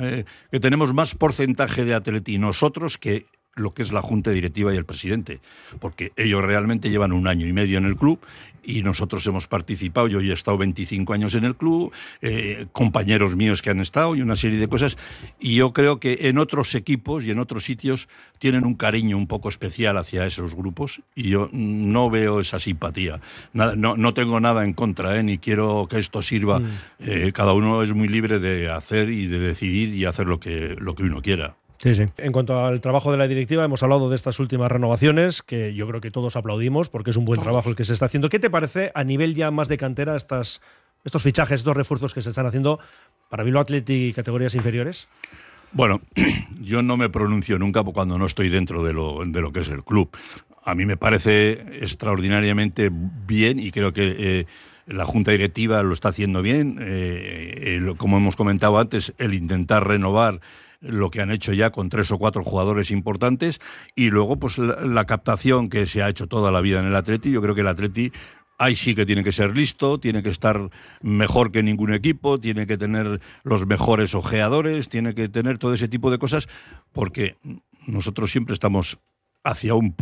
[0.00, 4.72] eh, que tenemos más porcentaje de atleti nosotros que lo que es la junta directiva
[4.72, 5.40] y el presidente,
[5.80, 8.20] porque ellos realmente llevan un año y medio en el club
[8.62, 13.62] y nosotros hemos participado, yo he estado 25 años en el club, eh, compañeros míos
[13.62, 14.98] que han estado y una serie de cosas,
[15.38, 19.26] y yo creo que en otros equipos y en otros sitios tienen un cariño un
[19.26, 23.20] poco especial hacia esos grupos y yo no veo esa simpatía.
[23.52, 25.22] no, no, tengo nada en contra, ¿eh?
[25.22, 26.58] ni quiero que esto sirva.
[26.58, 26.66] Mm.
[27.00, 30.76] Eh, cada uno es muy libre de hacer y de decidir y hacer lo que,
[30.78, 31.56] lo que uno quiera.
[31.78, 32.04] Sí, sí.
[32.16, 35.86] En cuanto al trabajo de la directiva, hemos hablado de estas últimas renovaciones, que yo
[35.86, 38.28] creo que todos aplaudimos porque es un buen trabajo el que se está haciendo.
[38.28, 40.62] ¿Qué te parece a nivel ya más de cantera estas,
[41.04, 42.80] estos fichajes, estos refuerzos que se están haciendo
[43.28, 45.08] para Bilbao Athletic y categorías inferiores?
[45.72, 46.00] Bueno,
[46.60, 49.68] yo no me pronuncio nunca cuando no estoy dentro de lo, de lo que es
[49.68, 50.10] el club.
[50.64, 54.46] A mí me parece extraordinariamente bien y creo que eh,
[54.86, 56.78] la Junta Directiva lo está haciendo bien.
[56.80, 60.40] Eh, eh, como hemos comentado antes, el intentar renovar
[60.80, 63.60] lo que han hecho ya con tres o cuatro jugadores importantes
[63.94, 67.30] y luego pues la, captación que se ha hecho toda la vida en el Atleti,
[67.30, 68.12] yo creo que el Atleti
[68.58, 70.70] ahí sí que tiene que ser listo, tiene que estar
[71.02, 75.88] mejor que ningún equipo, tiene que tener los mejores ojeadores, tiene que tener todo ese
[75.88, 76.48] tipo de cosas,
[76.92, 77.36] porque
[77.86, 78.98] nosotros siempre estamos
[79.46, 79.94] hacia, un,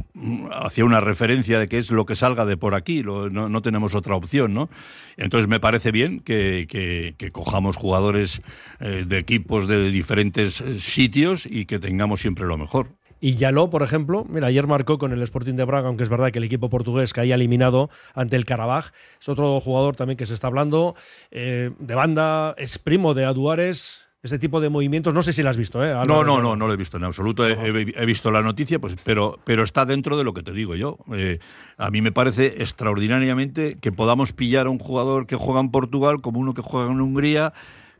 [0.53, 4.17] hacia una referencia de qué es lo que salga de por aquí, no, tenemos otra
[4.17, 4.71] opción, ¿no?
[5.19, 8.41] Entonces me parece bien que, que, cojamos jugadores
[8.81, 12.89] eh, de equipos de diferentes eh, sitios y que tengamos siempre lo mejor.
[13.21, 16.31] Y Yaló, por ejemplo, mira, ayer marcó con el Sporting de Braga, aunque es verdad
[16.31, 18.93] que el equipo portugués caía eliminado ante el Carabaj.
[19.21, 20.95] Es otro jugador también que se está hablando
[21.31, 25.13] eh, de banda, es primo de Aduares, este tipo de movimientos.
[25.13, 25.93] No sé si lo has visto, ¿eh?
[26.07, 27.47] no, no, no, no lo he visto en absoluto.
[27.47, 30.99] He, visto la noticia, pues, pero, pero está dentro de lo que te digo yo.
[31.13, 31.39] Eh,
[31.77, 36.23] a mí me parece extraordinariamente que podamos pillar a un jugador que juega en Portugal
[36.23, 37.53] como uno que juega en Hungría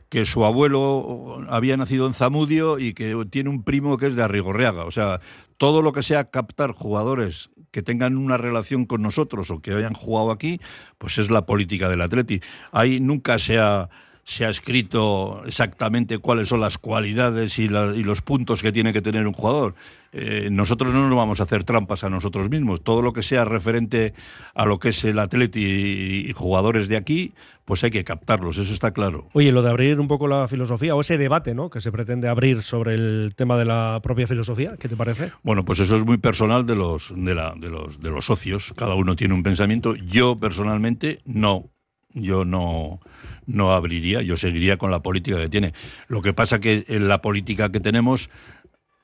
[0.09, 4.23] que su abuelo había nacido en Zamudio y que tiene un primo que es de
[4.23, 4.85] Arrigorriaga.
[4.85, 5.19] O sea,
[5.57, 9.93] todo lo que sea captar jugadores que tengan una relación con nosotros o que hayan
[9.93, 10.59] jugado aquí,
[10.97, 12.39] pues es la política del Atleti.
[12.71, 13.89] Ahí nunca se ha
[14.27, 19.27] se ha escrito exactamente cuáles son las cualidades y, los puntos que tiene que tener
[19.27, 19.75] un jugador.
[20.13, 22.81] Eh, nosotros no nos vamos a hacer trampas a nosotros mismos.
[22.81, 24.15] Todo lo que sea referente
[24.55, 27.33] a lo que es el atleti y, jugadores de aquí,
[27.65, 29.27] pues hay que captarlos, eso está claro.
[29.33, 31.69] Oye, lo de abrir un poco la filosofía o ese debate ¿no?
[31.69, 35.33] que se pretende abrir sobre el tema de la propia filosofía, ¿qué te parece?
[35.43, 38.73] Bueno, pues eso es muy personal de los, de, la, de los, de los socios.
[38.75, 39.93] Cada uno tiene un pensamiento.
[39.93, 41.69] Yo personalmente no
[42.15, 43.01] yo no,
[43.45, 45.73] no abriría, yo seguiría con la política que tiene.
[46.07, 48.29] Lo que pasa que en la política que tenemos,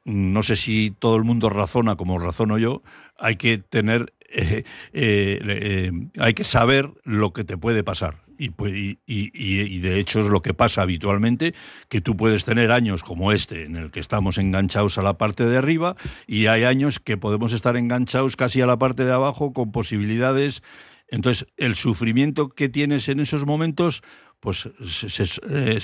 [0.06, 2.82] no sé si todo el mundo razona como razono yo,
[3.18, 8.22] hay que tener eh, eh, hay que saber lo que te puede pasar.
[8.56, 11.54] Pues, y, y, y, de hecho es lo que pasa habitualmente,
[11.90, 15.46] que tú puedes tener años como este, en el que estamos enganchados a la parte
[15.46, 19.54] de arriba, y hay años que podemos estar enganchados casi a la parte de abajo
[19.54, 20.64] con posibilidades.
[21.08, 24.02] Entonces, el sufrimiento que tienes en esos momentos,
[24.42, 25.80] pues se, eh,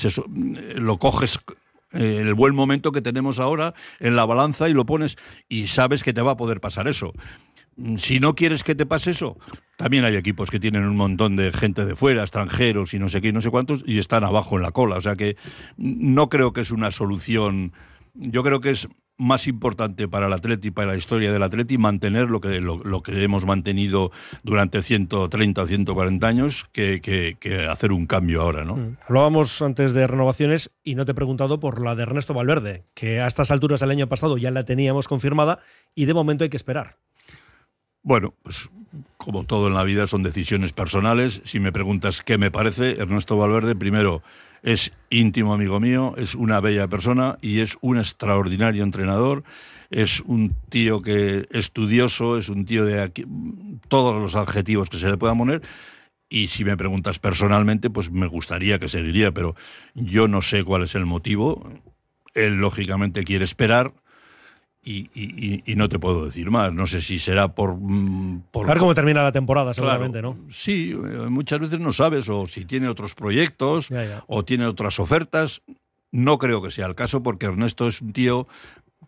[0.75, 1.39] lo coges
[1.93, 5.15] eh, el buen momento que tenemos ahora en la balanza y lo pones
[5.47, 7.13] y sabes que te va a poder pasar eso.
[7.77, 9.37] Mm, si no quieres que te pase eso,
[9.77, 13.21] también hay equipos que tienen un montón de gente de fuera, extranjeros y no sé
[13.21, 14.97] qué, no sé cuántos, y están abajo en la cola.
[14.97, 15.37] O sea que
[15.77, 17.73] no creo que es una solución.
[18.15, 22.29] Yo creo que es más importante para el Atleti, para la historia del Atleti, mantener
[22.29, 24.11] lo que, lo, que hemos mantenido
[24.43, 28.63] durante 130 o 140 años que, que, hacer un cambio ahora.
[28.63, 28.75] ¿no?
[28.75, 28.97] Mm.
[29.07, 33.19] Hablábamos antes de renovaciones y no te he preguntado por la de Ernesto Valverde, que
[33.19, 35.59] a estas alturas del año pasado ya la teníamos confirmada
[35.95, 36.97] y de momento hay que esperar.
[38.03, 38.69] Bueno, pues
[39.17, 41.41] como todo en la vida son decisiones personales.
[41.43, 44.21] Si me preguntas qué me parece, Ernesto Valverde, primero,
[44.67, 49.45] es íntimo amigo mío, es una bella persona y es un extraordinario entrenador.
[49.89, 53.25] Es un tío que estudioso, es un tío de aquí,
[53.87, 55.61] todos los adjetivos que se le puedan poner.
[56.27, 59.55] Y si me preguntas personalmente, pues me gustaría que seguiría, pero
[59.95, 61.71] yo no sé cuál es el motivo.
[62.33, 63.93] Él, lógicamente, quiere esperar
[64.89, 66.73] y, no te puedo decir más.
[66.73, 67.75] No sé si será por.
[67.77, 70.37] Mm, por ver cómo termina la temporada, seguramente, ¿no?
[70.49, 73.89] Sí, eh, muchas veces no sabes, o si tiene otros proyectos,
[74.27, 75.61] o tiene otras ofertas.
[76.11, 78.47] No creo que sea el caso, porque Ernesto es un tío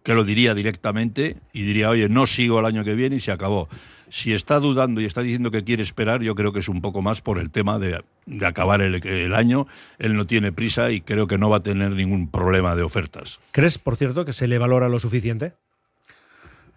[0.04, 3.32] que lo diría directamente y diría, oye, no sigo el año que viene y se
[3.32, 3.70] acabó.
[4.10, 7.02] Si está dudando y está diciendo que quiere esperar, yo creo que es un poco
[7.02, 8.02] más por el tema de,
[8.46, 9.68] acabar el, el, año.
[9.98, 13.40] Él no tiene prisa y creo que no va a tener ningún problema de ofertas.
[13.52, 15.54] ¿Crees, por cierto, que se le valora lo suficiente?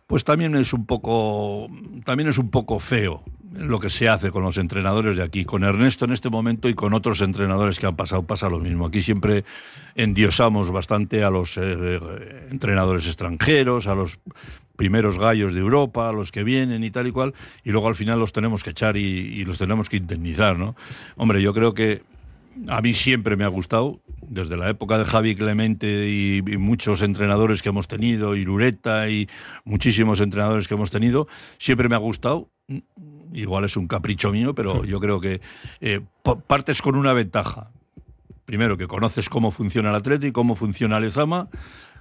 [0.07, 1.69] Pues también es un poco
[2.05, 3.23] también es un poco feo
[3.55, 6.75] lo que se hace con los entrenadores de aquí, con Ernesto en este momento y
[6.75, 8.87] con otros entrenadores que han pasado, pasa lo mismo.
[8.87, 9.45] Aquí siempre
[9.95, 12.01] endiosamos bastante a los eh,
[12.51, 14.19] entrenadores extranjeros, a los
[14.77, 17.95] primeros gallos de Europa, a los que vienen y tal y cual, y luego al
[17.95, 20.75] final los tenemos que echar y, y los tenemos que indemnizar, ¿no?
[21.17, 22.03] Hombre, yo creo que
[22.69, 27.62] a mí siempre me ha gustado, desde la época de Javi Clemente y, muchos entrenadores
[27.62, 29.29] que hemos tenido, y Lureta y
[29.65, 32.51] muchísimos entrenadores que hemos tenido, siempre me ha gustado.
[33.33, 35.41] Igual es un capricho mío, pero yo creo que
[35.81, 36.01] eh,
[36.47, 37.71] partes con una ventaja.
[38.45, 41.49] Primero, que conoces cómo funciona el Atlético y cómo funciona el Ezama,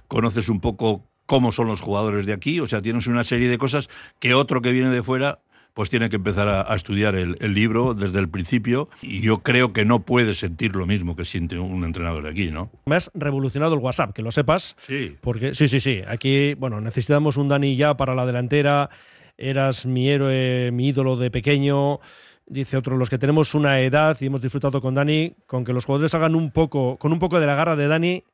[0.08, 3.56] conoces un poco cómo son los jugadores de aquí, o sea, tienes una serie de
[3.56, 3.88] cosas
[4.18, 5.40] que otro que viene de fuera
[5.74, 9.84] pues tiene que empezar a, estudiar el, libro desde el principio y yo creo que
[9.84, 12.70] no puede sentir lo mismo que siente un entrenador aquí, ¿no?
[12.86, 14.76] Me has revolucionado el WhatsApp, que lo sepas.
[14.78, 15.16] Sí.
[15.20, 16.02] Porque sí, sí, sí.
[16.06, 18.90] Aquí, bueno, necesitamos un Dani ya para la delantera.
[19.38, 22.00] Eras mi héroe, mi ídolo de pequeño.
[22.46, 25.86] Dice otro, los que tenemos una edad y hemos disfrutado con Dani, con que los
[25.86, 28.24] jugadores hagan un poco, con un poco de la garra de Dani,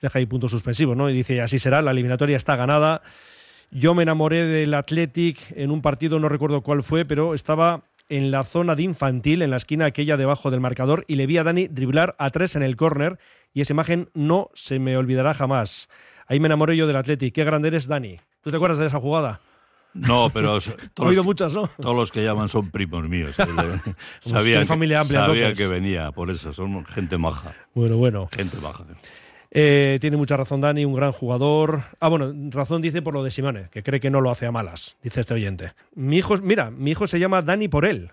[0.00, 1.08] deja ahí puntos suspensivos, ¿no?
[1.10, 3.02] Y dice, así será, la eliminatoria está ganada.
[3.70, 8.30] Yo me enamoré del Athletic en un partido, no recuerdo cuál fue, pero estaba en
[8.30, 11.44] la zona de infantil, en la esquina aquella debajo del marcador, y le vi a
[11.44, 13.18] Dani driblar a tres en el córner,
[13.52, 15.88] y esa imagen no se me olvidará jamás.
[16.26, 17.34] Ahí me enamoré yo del Athletic.
[17.34, 18.20] Qué grande eres, Dani.
[18.42, 19.40] ¿Tú te acuerdas de esa jugada?
[19.94, 20.58] No, pero
[20.94, 21.68] todos, oído muchas, ¿no?
[21.80, 23.36] todos los que llaman son primos míos.
[24.20, 27.54] sabía, familia amplia, sabía que venía, por eso, son gente maja.
[27.74, 28.28] Bueno, bueno.
[28.32, 28.84] Gente maja.
[29.50, 31.82] Eh, tiene mucha razón Dani, un gran jugador.
[32.00, 34.52] Ah, bueno, razón dice por lo de Simone, que cree que no lo hace a
[34.52, 35.72] malas, dice este oyente.
[35.94, 38.10] Mi hijo, mira, mi hijo se llama Dani por él.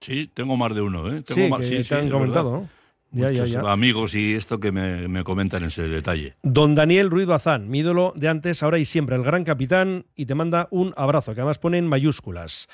[0.00, 1.22] Sí, tengo más de uno, ¿eh?
[1.22, 2.68] Tengo sí, que te han comentado, ¿no?
[3.12, 3.60] Ya, ya, ya.
[3.70, 6.34] amigos y esto que me, me, comentan ese detalle.
[6.42, 10.26] Don Daniel Ruiz Bazán, mi ídolo de antes, ahora y siempre, el gran capitán, y
[10.26, 12.68] te manda un abrazo, que además pone en mayúsculas.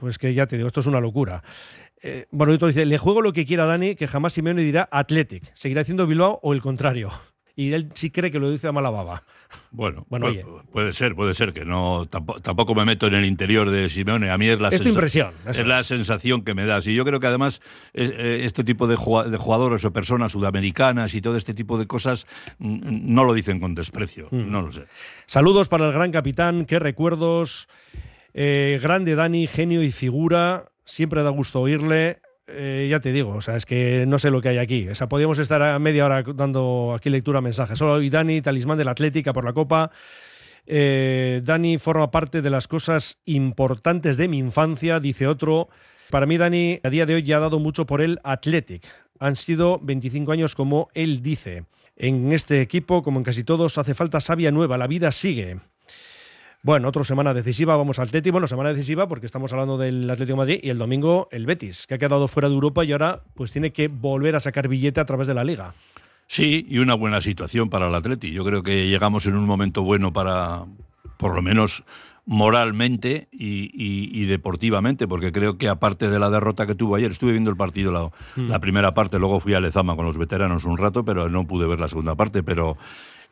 [0.00, 1.42] pues que ya te digo, esto es una locura.
[2.06, 5.50] Eh, bueno, dice, le juego lo que quiera Dani, que jamás Simeone dirá Athletic.
[5.54, 7.10] Seguirá diciendo Bilbao o el contrario.
[7.56, 9.22] Y él sí cree que lo dice a mala baba.
[9.70, 10.26] Bueno, bueno
[10.72, 14.28] puede, ser, puede ser que no tampoco, me meto en el interior de Simeone.
[14.30, 16.88] A mí es la, impresión, es la sensación que me das.
[16.88, 17.62] Y yo creo que además
[17.92, 22.26] eh, este tipo de jugadores o personas sudamericanas y todo este tipo de cosas
[22.58, 24.26] no lo dicen con desprecio.
[24.32, 24.50] Mm.
[24.50, 24.86] No lo sé.
[25.26, 26.64] Saludos para el gran capitán.
[26.64, 27.68] Qué recuerdos.
[28.32, 32.20] Eh, grande Dani, genio y figura siempre da gusto oírle.
[32.46, 34.88] Eh, ya te digo, o sea, es que no sé lo que hay aquí.
[34.88, 37.78] O sea, podríamos estar a media hora dando aquí lectura a mensajes.
[37.78, 39.90] Solo hoy Dani, talismán de la Atlética por la Copa.
[40.66, 45.68] Eh, Dani forma parte de las cosas importantes de mi infancia, dice otro.
[46.10, 48.86] Para mí, Dani, a día de hoy ya ha dado mucho por el Athletic.
[49.18, 51.64] Han sido 25 años, como él dice.
[51.96, 54.76] En este equipo, como en casi todos, hace falta sabia nueva.
[54.76, 55.60] La vida sigue.
[56.64, 58.30] Bueno, otra semana decisiva, vamos al Atleti.
[58.30, 61.86] Bueno, semana decisiva porque estamos hablando del Atlético de Madrid y el domingo el Betis,
[61.86, 64.98] que ha quedado fuera de Europa y ahora pues tiene que volver a sacar billete
[64.98, 65.74] a través de la Liga.
[66.26, 68.32] Sí, y una buena situación para el Atleti.
[68.32, 70.64] Yo creo que llegamos en un momento bueno para,
[71.18, 71.84] por lo menos
[72.24, 77.50] moralmente y, deportivamente, porque creo que aparte de la derrota que tuvo ayer, estuve viendo
[77.50, 78.48] el partido la, mm.
[78.48, 81.66] la primera parte, luego fui a Lezama con los veteranos un rato, pero no pude
[81.66, 82.78] ver la segunda parte, pero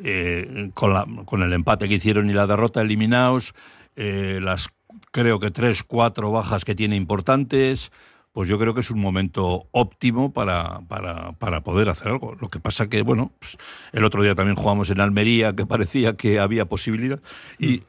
[0.03, 3.55] eh, con, la, con el empate que hicieron y la derrota eliminados,
[3.97, 4.69] eh, las
[5.11, 7.93] creo que tres, cuatro bajas que tiene importantes,
[8.33, 12.35] pues yo creo que es un momento óptimo para, para, para poder hacer algo.
[12.41, 13.59] Lo que pasa que, bueno, pues
[13.93, 17.21] el otro día también jugamos en Almería, que parecía que había posibilidad,
[17.59, 17.83] y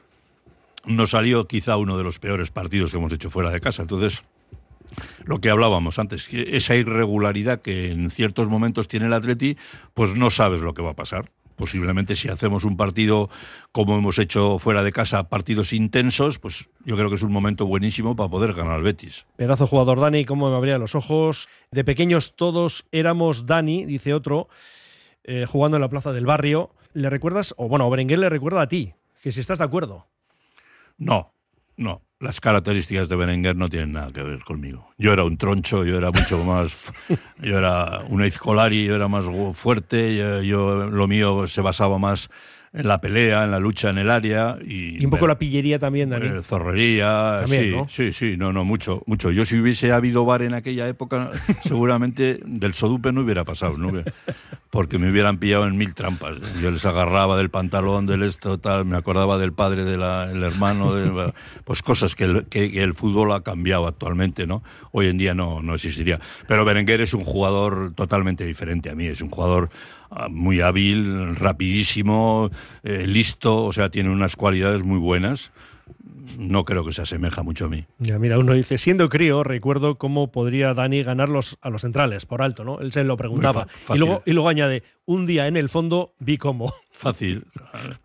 [0.84, 3.82] nos salió quizá uno de los peores partidos que hemos hecho fuera de casa.
[3.82, 4.22] Entonces,
[5.24, 9.56] lo que hablábamos antes, esa irregularidad que en ciertos momentos tiene el Atleti,
[9.94, 13.30] pues no sabes lo que va a pasar posiblemente si hacemos un partido
[13.72, 17.66] como hemos hecho fuera de casa, partidos intensos, pues yo creo que es un momento
[17.66, 19.26] buenísimo para poder ganar al Betis.
[19.36, 21.48] Pedazo jugador Dani, cómo me abría los ojos.
[21.70, 24.48] De pequeños todos éramos Dani, dice otro,
[25.24, 26.70] eh, jugando en la plaza del barrio.
[26.92, 30.06] ¿Le recuerdas, o bueno, Berenguer le recuerda a ti, que si estás de acuerdo?
[30.96, 31.32] No,
[31.76, 34.90] no las características de Berenguer no tienen nada que ver conmigo.
[34.98, 36.90] Yo era un troncho, yo era mucho más,
[37.40, 42.30] yo era un Izcolari, yo era más fuerte, yo, lo mío se basaba más
[42.74, 44.58] en la pelea, en la lucha en el área.
[44.66, 46.42] Y, un poco la pillería también, Dani.
[46.42, 49.30] Zorrería, sí, sí, sí, no, no, mucho, mucho.
[49.30, 51.30] Yo si hubiese habido bar en aquella época,
[51.62, 53.92] seguramente del Sodupe no hubiera pasado, ¿no?
[54.70, 56.36] porque me hubieran pillado en mil trampas.
[56.60, 61.32] Yo les agarraba del pantalón, del esto, tal, me acordaba del padre, del hermano, de,
[61.64, 64.64] pues cosas que el, que, el, fútbol ha cambiado actualmente, ¿no?
[64.90, 66.18] Hoy en día no, no existiría.
[66.48, 69.70] Pero Berenguer es un jugador totalmente diferente a mí, es un jugador
[70.30, 72.50] muy hábil, rapidísimo,
[72.82, 75.52] eh, listo, o sea, tiene unas cualidades muy buenas.
[76.38, 77.84] No creo que se asemeja mucho a mí.
[77.98, 82.42] Ya, mira, uno dice, siendo crío, recuerdo cómo podría Dani ganar a los centrales, por
[82.42, 82.80] alto, ¿no?
[82.80, 83.68] Él se lo preguntaba.
[83.92, 86.72] Y luego, y luego añade, un día en el fondo vi cómo.
[86.92, 87.44] Fácil.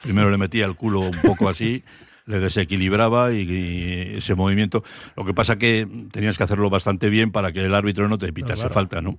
[0.02, 1.84] Primero le metía el culo un poco así
[2.30, 4.84] le desequilibraba y, ese movimiento.
[5.16, 8.32] Lo que pasa que tenías que hacerlo bastante bien para que el árbitro no te
[8.32, 9.18] pitase falta, ¿no?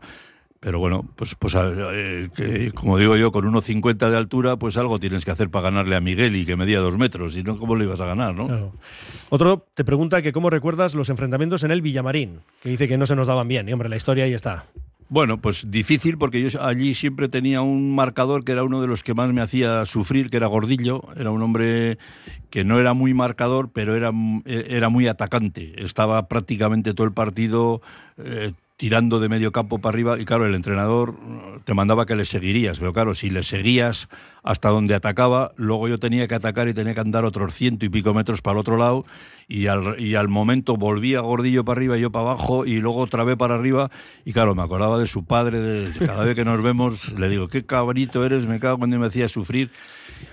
[0.61, 5.25] Pero bueno, pues, pues eh, como digo yo, con 1,50 de altura, pues algo tienes
[5.25, 7.85] que hacer para ganarle a Miguel y que medía dos metros, si no, ¿cómo lo
[7.85, 8.73] ibas a ganar, no?
[9.31, 13.07] Otro te pregunta que cómo recuerdas los enfrentamientos en el Villamarín, que dice que no
[13.07, 14.66] se nos daban bien, y hombre, la historia ahí está.
[15.09, 19.03] Bueno, pues difícil porque yo allí siempre tenía un marcador que era uno de los
[19.03, 21.03] que más me hacía sufrir, que era Gordillo.
[21.16, 21.99] Era un hombre
[22.49, 24.12] que no era muy marcador, pero era,
[24.44, 25.75] era muy atacante.
[25.85, 27.83] Estaba prácticamente todo el partido
[28.18, 31.14] eh, tirando de medio campo para arriba y claro, el entrenador
[31.64, 34.09] te mandaba que le seguirías, pero claro, si le seguías
[34.43, 37.90] hasta donde atacaba, luego yo tenía que atacar y tenía que andar otros ciento y
[37.90, 39.05] pico metros para el otro lado
[39.49, 43.01] y al, y al momento volvía Gordillo para arriba y yo para abajo y luego
[43.01, 43.90] otra vez para arriba
[44.25, 47.49] y claro, me acordaba de su padre, de, cada vez que nos vemos le digo,
[47.49, 49.71] qué cabrito eres, me cago cuando me hacía sufrir.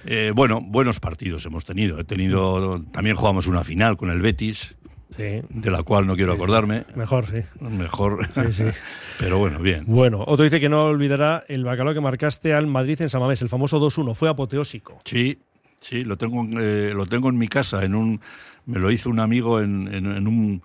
[0.05, 4.77] Eh, bueno, buenos partidos hemos tenido, he tenido, también jugamos una final con el Betis,
[5.15, 6.85] de la cual no quiero acordarme.
[6.95, 7.41] Mejor, sí.
[7.59, 8.27] Mejor.
[9.19, 9.83] Pero bueno, bien.
[9.87, 13.49] Bueno, otro dice que no olvidará el bacalao que marcaste al Madrid en Samamés, el
[13.49, 14.15] famoso 2-1.
[14.15, 14.99] Fue apoteósico.
[15.05, 15.39] Sí,
[15.79, 17.83] sí, lo tengo, eh, lo tengo en mi casa.
[17.83, 18.21] En un,
[18.65, 20.61] me lo hizo un amigo en, en, un,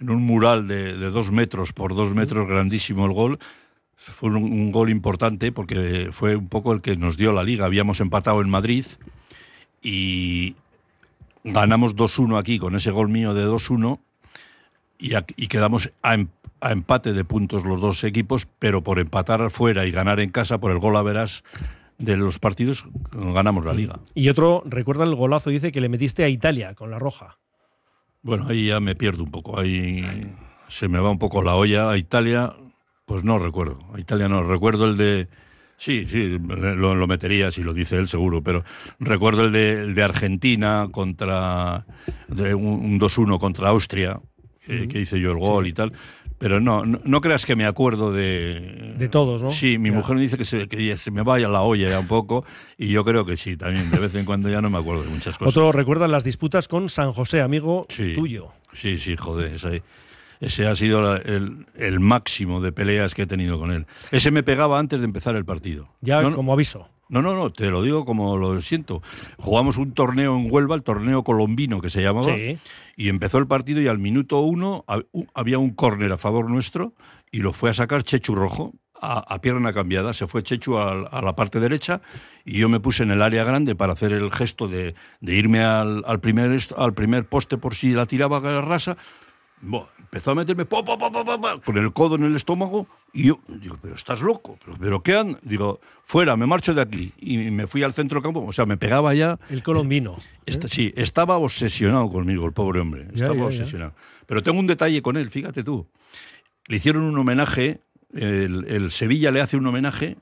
[0.00, 3.38] en un, mural de, de, dos metros por dos metros, grandísimo el gol.
[3.96, 7.64] Fue un, un gol importante porque fue un poco el que nos dio la liga.
[7.64, 8.84] Habíamos empatado en Madrid
[9.80, 10.56] y,
[11.44, 14.00] ganamos 2-1 aquí con ese gol mío de 2-1
[14.98, 16.28] y, quedamos em,
[16.60, 20.58] a, empate de puntos los dos equipos, pero por empatar afuera y ganar en casa
[20.58, 21.44] por el gol a veras
[21.98, 24.00] de los partidos, ganamos la liga.
[24.14, 27.38] Y otro, recuerda el golazo, dice que le metiste a Italia con la roja.
[28.22, 30.02] Bueno, ahí ya me pierdo un poco, ahí
[30.68, 31.90] se me va un poco la olla.
[31.90, 32.54] A Italia,
[33.04, 33.78] pues no recuerdo.
[33.92, 35.28] A Italia no, recuerdo el de
[35.84, 38.64] Sí, sí, lo, metería si lo dice él seguro, pero
[38.98, 39.52] recuerdo el
[39.94, 41.84] de, Argentina contra
[42.28, 44.18] de un, 2-1 contra Austria,
[44.66, 45.92] que hice yo el gol y tal.
[46.38, 48.94] Pero no, no, creas que me acuerdo de...
[48.96, 49.50] De todos, ¿no?
[49.50, 52.08] Sí, mi mujer me dice que se, que se me vaya la olla ya un
[52.08, 52.46] poco
[52.78, 55.10] y yo creo que sí, también de vez en cuando ya no me acuerdo de
[55.10, 55.54] muchas cosas.
[55.54, 58.52] Otro recuerda las disputas con San José, amigo tuyo.
[58.72, 59.82] Sí, sí, joder, es ahí.
[60.44, 63.86] Ese ha sido el, máximo de peleas que he tenido con él.
[64.10, 65.88] Ese me pegaba antes de empezar el partido.
[66.02, 66.88] Ya como aviso.
[67.08, 69.02] No, no, no, te lo digo como lo siento.
[69.38, 72.34] Jugamos un torneo en Huelva, el torneo colombino que se llamaba,
[72.96, 74.84] y empezó el partido y al minuto uno
[75.34, 76.94] había un córner a favor nuestro
[77.30, 80.12] y lo fue a sacar Chechu Rojo a, pierna cambiada.
[80.12, 82.00] Se fue Chechu a, la parte derecha
[82.44, 86.20] y yo me puse en el área grande para hacer el gesto de, irme al,
[86.20, 88.96] primer, al primer poste por si la tiraba a la rasa.
[90.14, 94.56] Empezó a meterme con el codo en el estómago y yo digo, pero estás loco,
[94.78, 95.36] pero, ¿qué han?
[95.42, 97.12] Digo, fuera, me marcho de aquí.
[97.18, 99.40] Y me fui al centro campo, o sea, me pegaba ya.
[99.50, 100.16] El colombino.
[100.46, 103.08] Este, sí, estaba obsesionado conmigo, el pobre hombre.
[103.12, 103.92] Estaba obsesionado.
[104.26, 105.88] Pero tengo un detalle con él, fíjate tú.
[106.68, 107.80] Le hicieron un homenaje,
[108.14, 110.16] el, Sevilla le hace un homenaje,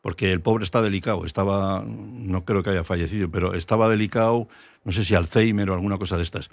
[0.00, 4.46] porque el pobre está delicado, estaba, no creo que haya fallecido, pero estaba delicado,
[4.84, 6.50] no sé si Alzheimer o alguna cosa de estas.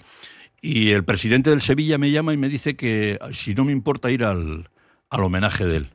[0.62, 4.10] Y el presidente del Sevilla me llama y me dice que si no me importa
[4.10, 4.70] ir al,
[5.10, 5.90] al homenaje de él.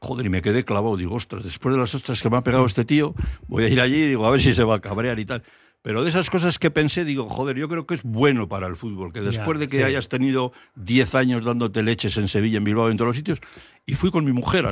[0.00, 0.96] Joder, y me quedé clavado.
[0.96, 3.14] Digo, ostras, después de las ostras que me ha pegado este tío,
[3.48, 5.42] voy a ir allí y digo, a ver si se va a cabrear y tal.
[5.86, 8.74] Pero de esas cosas que pensé, digo, joder, yo creo que es bueno para el
[8.74, 12.90] fútbol, que después de que hayas tenido 10 años dándote leches en Sevilla, en Bilbao,
[12.90, 13.40] en todos los sitios,
[13.86, 14.66] y fui con mi mujer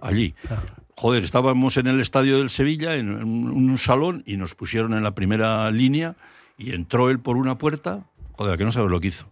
[0.00, 0.34] allí.
[0.94, 5.12] Joder, estábamos en el estadio del Sevilla, en, un salón, y nos pusieron en la
[5.12, 6.14] primera línea,
[6.56, 8.06] y entró él por una puerta,
[8.40, 9.30] joder, que no sabes lo que hizo.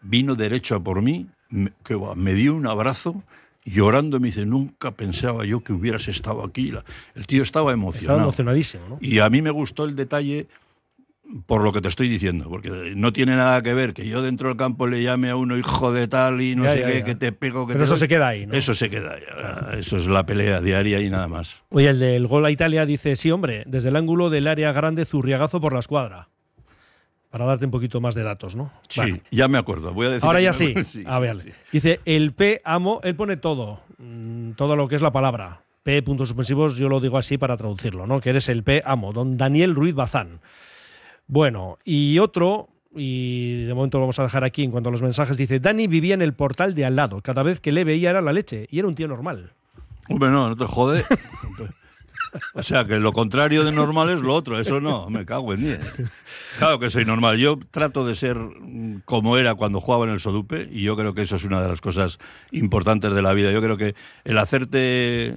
[0.00, 3.24] Vino derecho a por mí, me, que me dio un abrazo,
[3.64, 6.72] llorando, me dice, nunca pensaba yo que hubieras estado aquí.
[7.16, 8.12] El tío estaba emocionado.
[8.12, 8.98] Estaba emocionadísimo, ¿no?
[9.00, 10.46] Y a mí me gustó el detalle
[11.46, 14.50] por lo que te estoy diciendo, porque no tiene nada que ver que yo dentro
[14.50, 17.32] del campo le llame a uno hijo de tal y no sé qué, que te
[17.32, 18.54] pego, que Pero eso se queda ahí, ¿no?
[18.54, 21.62] Eso se queda ahí, eso es la pelea diaria y nada más.
[21.70, 25.04] Oye, el del gol a Italia dice, sí, hombre, desde el ángulo del área grande,
[25.06, 26.28] zurriagazo por la escuadra.
[27.34, 28.70] Para darte un poquito más de datos, ¿no?
[28.88, 29.92] Sí, ya me acuerdo.
[29.92, 30.72] Voy a decir Ahora ya sí.
[31.04, 31.36] a ver,
[31.72, 35.62] dice, el P amo, él pone todo, mm, todo lo que es la palabra.
[35.82, 38.20] P puntos suspensivos, yo lo digo así para traducirlo, ¿no?
[38.20, 40.38] Que eres el P amo, don Daniel Ruiz Bazán.
[41.26, 45.02] Bueno, y otro, y de momento lo vamos a dejar aquí en cuanto a los
[45.02, 48.10] mensajes, dice, Dani vivía en el portal de al lado, cada vez que le veía
[48.10, 49.54] era la leche, y era un tío normal.
[50.08, 51.04] Hombre, no, no te jode.
[52.54, 55.62] O sea, que lo contrario de normal es lo otro, eso no, me cago en
[55.62, 55.74] mí.
[56.58, 58.36] Claro que soy normal, yo trato de ser
[59.04, 61.68] como era cuando jugaba en el Sodupe y yo creo que eso es una de
[61.68, 62.18] las cosas
[62.52, 63.50] importantes de la vida.
[63.50, 65.34] Yo creo que el hacerte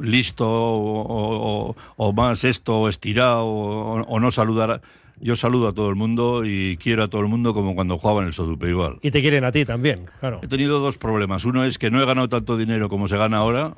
[0.00, 4.80] listo o, más esto o estirado o no saludar
[5.20, 8.20] yo saludo a todo el mundo y quiero a todo el mundo como cuando jugaba
[8.22, 8.98] en el Sodupe igual.
[9.00, 10.40] Y te quieren a ti también, claro.
[10.42, 11.44] He tenido dos problemas.
[11.44, 13.74] Uno es que no he ganado tanto dinero como se gana ahora,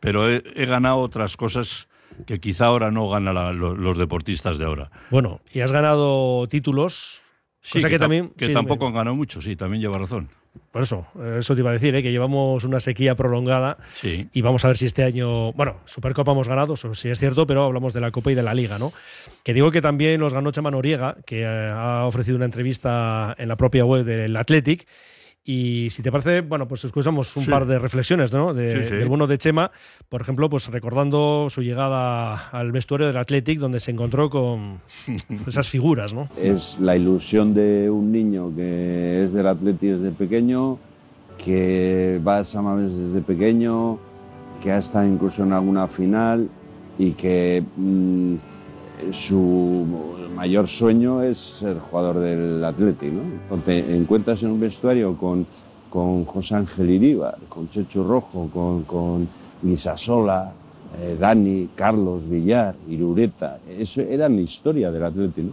[0.00, 1.88] pero he, ganado otras cosas
[2.26, 4.90] que quizá ahora no ganan los, deportistas de ahora.
[5.10, 7.22] Bueno, y has ganado títulos.
[7.62, 10.30] Sí, que, también, que tampoco han ganado mucho, sí, también lleva razón.
[10.72, 11.06] Por eso,
[11.38, 12.02] eso te iba a decir, ¿eh?
[12.02, 14.28] que llevamos una sequía prolongada sí.
[14.32, 17.46] y vamos a ver si este año, bueno, Supercopa hemos ganado, eso sí es cierto,
[17.46, 18.92] pero hablamos de la Copa y de la Liga, ¿no?
[19.44, 23.48] Que digo que también nos ganó Chema Noriega, que eh, ha ofrecido una entrevista en
[23.48, 24.86] la propia web del Athletic
[25.52, 28.54] y si te parece, bueno, pues escuchamos un par de reflexiones ¿no?
[28.54, 29.72] de, del bueno de Chema,
[30.08, 34.80] por ejemplo, pues recordando su llegada al vestuario del Athletic, donde se encontró con
[35.48, 36.14] esas figuras.
[36.14, 36.28] ¿no?
[36.36, 40.78] Es la ilusión de un niño que es del Athletic desde pequeño,
[41.44, 43.98] que va a Samames desde pequeño,
[44.62, 46.48] que ha estado incluso en alguna final
[46.96, 48.34] y que mm,
[49.12, 49.86] su
[50.34, 53.16] mayor sueño es ser jugador del Atlético.
[53.50, 53.72] ¿no?
[53.72, 55.46] Encuentras en un vestuario con,
[55.88, 59.28] con José Ángel Iríbar, con Checho Rojo, con, con
[59.96, 60.52] Sola,
[60.98, 63.58] eh, Dani, Carlos, Villar, Irureta.
[63.68, 65.50] Eso era mi historia del Atlético.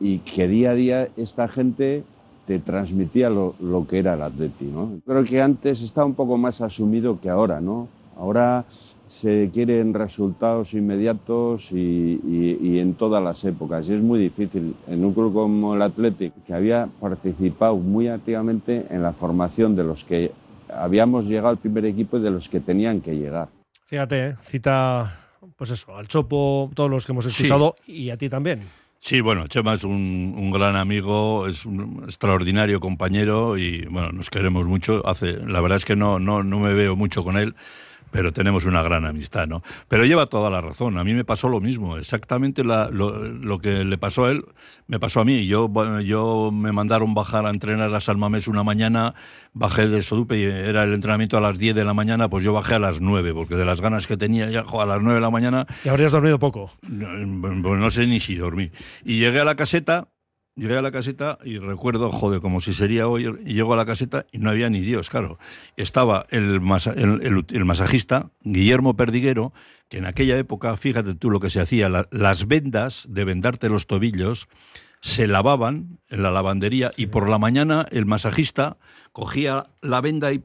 [0.00, 2.02] Y que día a día esta gente
[2.46, 4.72] te transmitía lo, lo que era el Atlético.
[4.72, 5.00] ¿no?
[5.06, 7.60] Creo que antes estaba un poco más asumido que ahora.
[7.60, 7.88] ¿no?
[8.16, 8.64] Ahora
[9.08, 13.88] se quieren resultados inmediatos y, en todas las épocas.
[13.88, 14.74] Y es muy difícil.
[14.88, 19.84] En un club como el Athletic, que había participado muy activamente en la formación de
[19.84, 20.32] los que
[20.68, 23.48] habíamos llegado al primer equipo y de los que tenían que llegar.
[23.86, 24.36] Fíjate, ¿eh?
[24.42, 25.20] cita
[25.56, 28.62] pues eso, al Chopo, todos los que hemos escuchado y a ti también.
[28.98, 34.30] Sí, bueno, Chema es un, un, gran amigo, es un extraordinario compañero y bueno, nos
[34.30, 35.06] queremos mucho.
[35.06, 37.54] Hace, la verdad es que no, no, no me veo mucho con él,
[38.14, 39.64] pero tenemos una gran amistad, ¿no?
[39.88, 40.98] Pero lleva toda la razón.
[40.98, 44.44] A mí me pasó lo mismo, exactamente lo, que le pasó a él,
[44.86, 45.48] me pasó a mí.
[45.48, 45.68] Yo,
[46.00, 49.16] yo me mandaron bajar a entrenar a Salmamés una mañana,
[49.52, 52.52] bajé de Sodupe y era el entrenamiento a las 10 de la mañana, pues yo
[52.52, 55.20] bajé a las 9, porque de las ganas que tenía ya a las 9 de
[55.20, 55.66] la mañana...
[55.84, 56.70] ¿Y habrías dormido poco?
[56.82, 58.70] Pues no sé ni si dormí.
[59.04, 60.06] Y llegué a la caseta
[60.56, 63.84] Llegué a la caseta y recuerdo, joder, como si sería hoy, y llego a la
[63.84, 65.36] caseta y no había ni Dios, claro.
[65.76, 69.52] Estaba el, el, masajista, Guillermo Perdiguero,
[69.88, 73.88] que en aquella época, fíjate tú lo que se hacía, las vendas de vendarte los
[73.88, 74.48] tobillos
[75.00, 78.78] se lavaban en la lavandería y por la mañana el masajista
[79.14, 80.42] cogía la venda y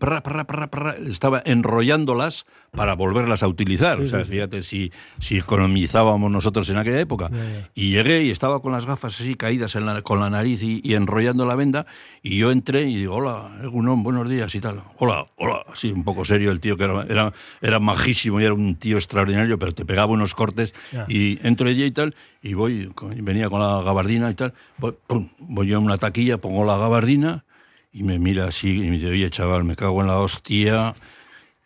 [1.07, 3.99] estaba enrollándolas para volverlas a utilizar.
[3.99, 7.32] o sea, fíjate si, si economizábamos nosotros en aquella época.
[7.74, 11.55] Y llegué y estaba con las gafas así caídas con la nariz y, enrollando la
[11.55, 11.88] venda.
[12.22, 14.84] Y yo entré y digo, hola, Egunon, buenos días y tal.
[14.99, 15.65] Hola, hola.
[15.74, 18.97] Así un poco serio el tío, que era, era, era majísimo y era un tío
[18.97, 20.76] extraordinario, pero te pegaba unos cortes.
[21.07, 22.13] Y entro allí y tal,
[22.43, 24.53] y voy, venía con la gabardina y tal.
[24.78, 24.95] Voy,
[25.39, 27.45] voy yo a una taquilla, pongo la gabardina
[27.91, 30.93] y me mira así y me dice, oye, chaval, me cago en la hostia.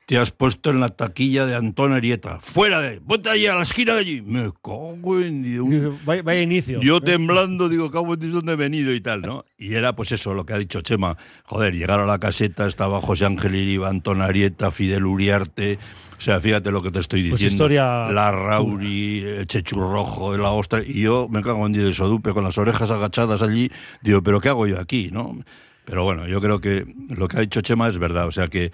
[0.05, 2.37] Te has puesto en la taquilla de Antón Arieta.
[2.41, 2.99] ¡Fuera de!
[2.99, 4.21] ¡Ponte allí a la esquina de allí!
[4.21, 5.97] Me cago en...
[6.05, 6.81] Vaya, inicio.
[6.81, 9.45] Yo temblando, digo, cago en dónde he venido y tal, ¿no?
[9.57, 11.15] Y era pues eso, lo que ha dicho Chema.
[11.45, 15.79] Joder, llegar a la caseta, estaba José Ángel Iriba, Antón Arieta, Fidel Uriarte...
[16.15, 17.65] O sea, fíjate lo que te estoy pues diciendo.
[17.65, 18.09] historia...
[18.09, 20.81] La Rauri, el Chechurrojo, la Ostra...
[20.85, 23.69] Y yo me cago en de Sodupe con las orejas agachadas allí.
[24.01, 25.37] Digo, ¿pero qué hago yo aquí, no?
[25.85, 28.27] Pero bueno, yo creo que lo que ha dicho Chema es verdad.
[28.27, 28.71] O sea, que,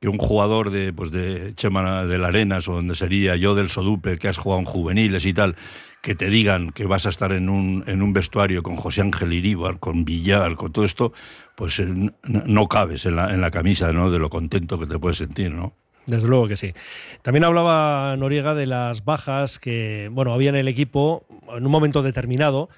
[0.00, 3.68] que un jugador de, pues de Chema de la Arenas o donde sería yo del
[3.68, 5.56] Sodupe, que has jugado en juveniles y tal,
[6.02, 9.32] que te digan que vas a estar en un, en un vestuario con José Ángel
[9.32, 11.12] Iríbar, con Villar, con todo esto,
[11.56, 11.88] pues eh,
[12.24, 14.10] no cabes en la, en la camisa, ¿no?
[14.10, 15.74] De lo contento que te puedes sentir, ¿no?
[16.06, 16.72] Desde luego que sí.
[17.20, 22.02] También hablaba Noriega de las bajas que, bueno, había en el equipo en un momento
[22.02, 22.70] determinado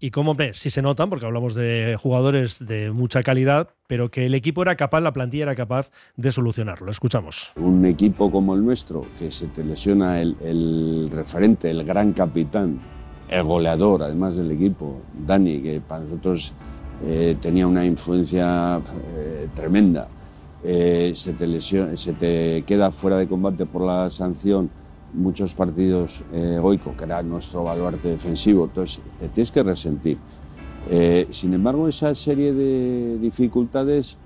[0.00, 4.26] y cómo, ves, sí se notan, porque hablamos de jugadores de mucha calidad, pero que
[4.26, 6.90] el equipo era capaz, la plantilla era capaz de solucionarlo.
[6.90, 7.52] Escuchamos.
[7.56, 12.80] Un equipo como el nuestro, que se te lesiona el, referente, el gran capitán,
[13.28, 16.52] el goleador, además del equipo, Dani, que para nosotros
[17.06, 18.80] eh, tenía una influencia
[19.16, 20.08] eh, tremenda,
[20.62, 24.70] eh, se, te lesiona, se te queda fuera de combate por la sanción
[25.14, 30.18] muchos partidos eh, Goico, que era nuestro baluarte defensivo, entonces te tienes que resentir.
[30.90, 34.16] Eh, sin embargo, esa serie de dificultades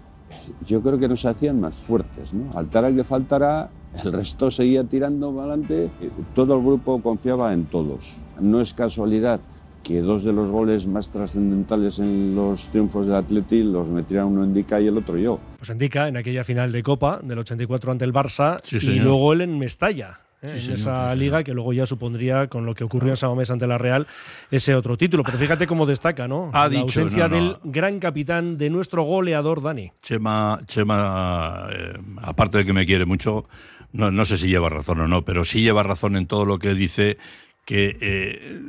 [0.67, 2.33] yo creo que nos hacían más fuertes.
[2.33, 2.51] ¿no?
[2.59, 3.71] Al al que faltara,
[4.03, 5.91] el resto seguía tirando para adelante,
[6.35, 8.17] todo el grupo confiaba en todos.
[8.41, 9.41] No es casualidad
[9.83, 14.45] que dos de los goles más trascendentales en los triunfos del Atleti los metiera uno
[14.45, 15.39] Indica y el otro yo.
[15.57, 19.43] Pues Indica en aquella final de Copa del 84 ante el Barça y luego él
[19.43, 20.21] en Mestalla.
[20.43, 20.61] ¿Eh?
[20.65, 23.79] en esa liga que luego ya supondría, con lo que ocurrió en Samamés ante la
[23.79, 24.07] Real,
[24.51, 25.23] ese otro título.
[25.25, 26.51] Pero fíjate cómo destaca, ¿no?
[26.53, 29.93] la ausencia del gran capitán, de nuestro goleador, Dani.
[30.03, 33.47] Chema, Chema eh, aparte de que me quiere mucho,
[33.93, 36.59] no, no, sé si lleva razón o no, pero sí lleva razón en todo lo
[36.59, 37.19] que dice
[37.65, 38.61] que eh,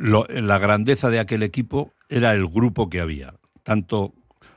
[0.00, 4.14] la grandeza de aquel equipo era el grupo que había, tanto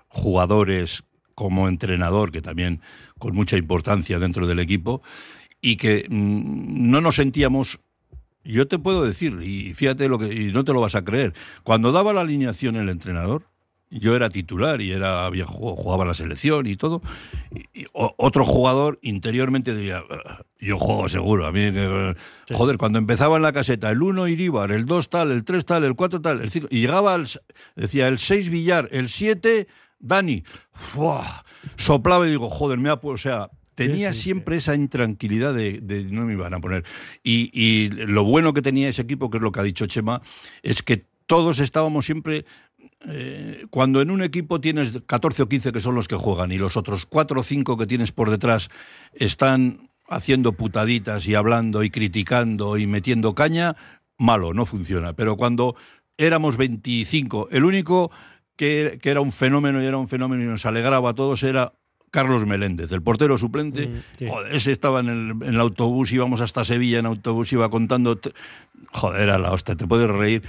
[0.07, 1.03] jugadores
[1.35, 2.81] como entrenador, que también
[3.17, 5.01] con mucha importancia dentro del equipo,
[5.61, 7.79] y que mm, no nos sentíamos
[8.43, 11.33] yo te puedo decir, y fíjate lo que, y no te lo vas a creer,
[11.63, 13.43] cuando daba la alineación el entrenador,
[13.91, 17.01] yo era titular y era había jugaba la selección y todo.
[17.73, 21.45] Y, otro jugador interiormente diría, ah, yo juego seguro.
[21.45, 21.61] A mí,
[22.53, 25.83] joder, cuando empezaba en la caseta, el 1 Iríbar, el 2 tal, el 3 tal,
[25.83, 27.27] el 4 tal, el 5, y llegaba, al,
[27.75, 29.67] decía el 6 Villar, el 7
[29.99, 30.43] Dani.
[31.75, 33.49] soplaba y digo, joder, me ha, o sea,
[33.87, 36.83] tenía siempre esa intranquilidad de, no me iban a poner.
[37.23, 40.21] Y, lo bueno que tenía ese equipo, que es lo que ha dicho Chema,
[40.63, 42.45] es que todos estábamos siempre
[43.07, 46.57] eh, cuando en un equipo tienes 14 o 15 que son los que juegan y
[46.57, 48.69] los otros 4 o 5 que tienes por detrás
[49.13, 53.75] están haciendo putaditas y hablando y criticando y metiendo caña,
[54.17, 55.13] malo, no funciona.
[55.13, 55.75] Pero cuando
[56.17, 58.11] éramos 25, el único
[58.57, 61.73] que, que, era un fenómeno y era un fenómeno y nos alegraba a todos era
[62.11, 63.87] Carlos Meléndez, el portero suplente.
[63.87, 68.19] Mm, ese estaba en el, en el, autobús, íbamos hasta Sevilla en autobús, iba contando
[68.93, 70.43] Joder, a la hostia, te puedes reír.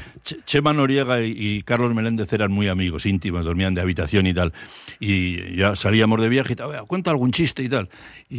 [0.46, 4.52] Chema Noriega y, Carlos Meléndez eran muy amigos, íntimos, dormían de habitación y tal.
[4.98, 7.88] Y ya salíamos de viaje y tal, cuenta algún chiste y tal.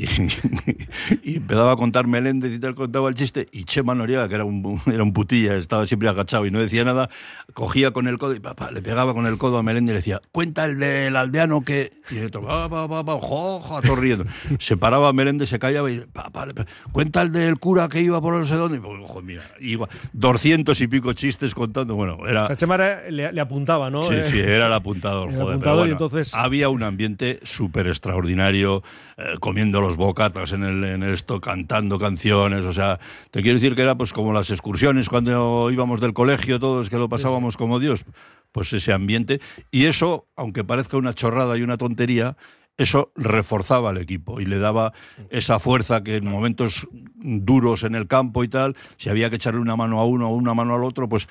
[1.24, 3.48] Y, empezaba a contar Meléndez y tal, contaba el chiste.
[3.52, 6.84] Y Chema Noriega, que era un, era un putilla, estaba siempre agachado y no decía
[6.84, 7.10] nada,
[7.54, 10.00] cogía con el codo y papá, le pegaba con el codo a Meléndez y le
[10.00, 11.94] decía, cuenta el del aldeano que.
[12.12, 14.26] Y va, va, va, joja, todo riendo.
[14.60, 16.48] Se paraba Meléndez, se callaba y, papá,
[16.92, 18.78] cuenta el del cura que iba por no sé dónde.
[18.78, 21.96] Y, pues, mira, iba doscientos y pico chistes contando.
[21.96, 22.46] Bueno, era.
[22.46, 24.04] O le, apuntaba, ¿no?
[24.04, 25.34] Sí, sí, era el apuntador.
[25.34, 26.34] joder, entonces...
[26.34, 28.84] Había un ambiente súper extraordinario,
[29.18, 32.66] eh, comiendo los bocatas en el, en esto, cantando canciones.
[32.66, 33.00] O sea,
[33.32, 36.98] te quiero decir que era pues como las excursiones cuando íbamos del colegio, todos que
[36.98, 38.06] lo pasábamos como Dios.
[38.52, 39.42] Pues ese ambiente.
[39.72, 42.38] Y eso, aunque parezca una chorrada y una tontería,
[42.78, 44.94] eso reforzaba al equipo y le daba
[45.30, 49.60] esa fuerza que en momentos duros en el campo y tal, si había que echarle
[49.60, 51.28] una mano a uno o una mano al otro, pues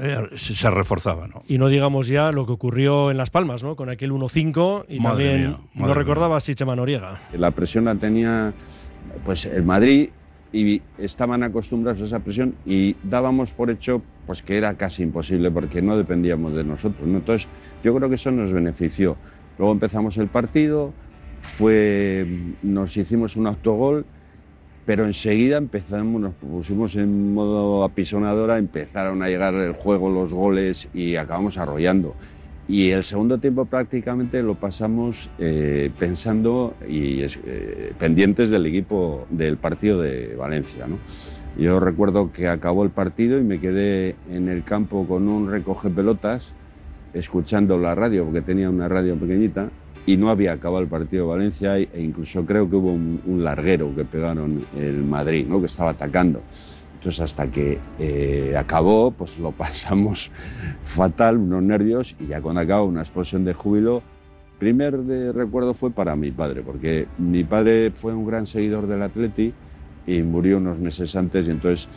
[0.00, 1.26] eh, se, reforzaba.
[1.28, 1.42] ¿no?
[1.48, 3.74] Y no digamos ya lo que ocurrió en Las Palmas, ¿no?
[3.74, 7.20] con aquel 1-5 y también lo recordaba Sichema Noriega.
[7.32, 8.52] La presión la tenía
[9.24, 10.10] pues el Madrid
[10.52, 15.50] y estaban acostumbrados a esa presión y dábamos por hecho pues que era casi imposible
[15.50, 17.08] porque no dependíamos de nosotros.
[17.08, 17.48] Entonces
[17.82, 19.16] yo creo que eso nos benefició.
[19.58, 20.92] Luego empezamos el partido,
[21.42, 22.26] fue,
[22.62, 24.06] nos hicimos un autogol,
[24.86, 30.88] pero enseguida empezamos, nos pusimos en modo apisonadora, empezaron a llegar el juego, los goles
[30.92, 32.14] y acabamos arrollando.
[32.68, 39.56] Y el segundo tiempo prácticamente lo pasamos eh, pensando y eh, pendientes del equipo del
[39.56, 40.86] partido de Valencia.
[40.86, 40.98] ¿no?
[41.58, 45.90] Yo recuerdo que acabó el partido y me quedé en el campo con un recoge
[45.90, 46.52] pelotas
[47.14, 49.68] escuchando la radio, porque tenía una radio pequeñita,
[50.06, 53.94] y no había acabado el partido de Valencia e incluso creo que hubo un, larguero
[53.94, 55.60] que pegaron el Madrid, ¿no?
[55.60, 56.40] que estaba atacando.
[56.94, 60.30] Entonces hasta que eh, acabó, pues lo pasamos
[60.84, 64.02] fatal, unos nervios, y ya cuando acabó una explosión de júbilo,
[64.58, 69.02] primer de recuerdo fue para mi padre, porque mi padre fue un gran seguidor del
[69.02, 69.52] Atleti
[70.06, 71.88] y murió unos meses antes y entonces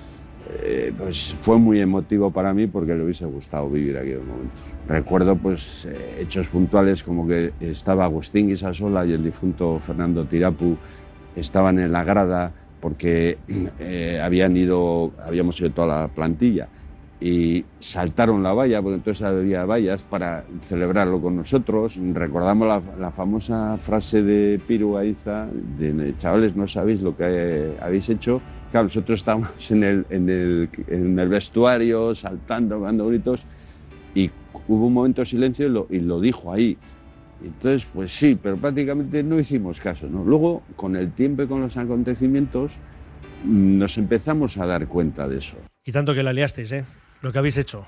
[0.52, 4.62] eh, pues fue muy emotivo para mí porque le hubiese gustado vivir aquellos momentos.
[4.88, 10.78] Recuerdo pues eh, hechos puntuales como que estaba Agustín Guisasola y el difunto Fernando Tirapu
[11.36, 13.38] estaban en la grada porque
[13.80, 16.68] eh, habían ido, habíamos ido toda la plantilla
[17.20, 21.98] y saltaron la valla, porque entonces había vallas para celebrarlo con nosotros.
[22.14, 28.42] Recordamos la, famosa frase de Piru Aiza, de chavales, no sabéis lo que habéis hecho.
[28.76, 33.46] Claro, nosotros estábamos en el, en el, en el vestuario, saltando, dando gritos,
[34.14, 34.30] y
[34.68, 36.78] hubo un momento de silencio y lo, y lo dijo ahí.
[37.42, 40.10] Entonces, pues sí, pero prácticamente no hicimos caso.
[40.10, 40.26] ¿no?
[40.26, 42.74] Luego, con el tiempo y con los acontecimientos,
[43.46, 45.56] nos empezamos a dar cuenta de eso.
[45.86, 46.84] Y tanto que la liasteis, ¿eh?
[47.22, 47.88] lo que habéis hecho.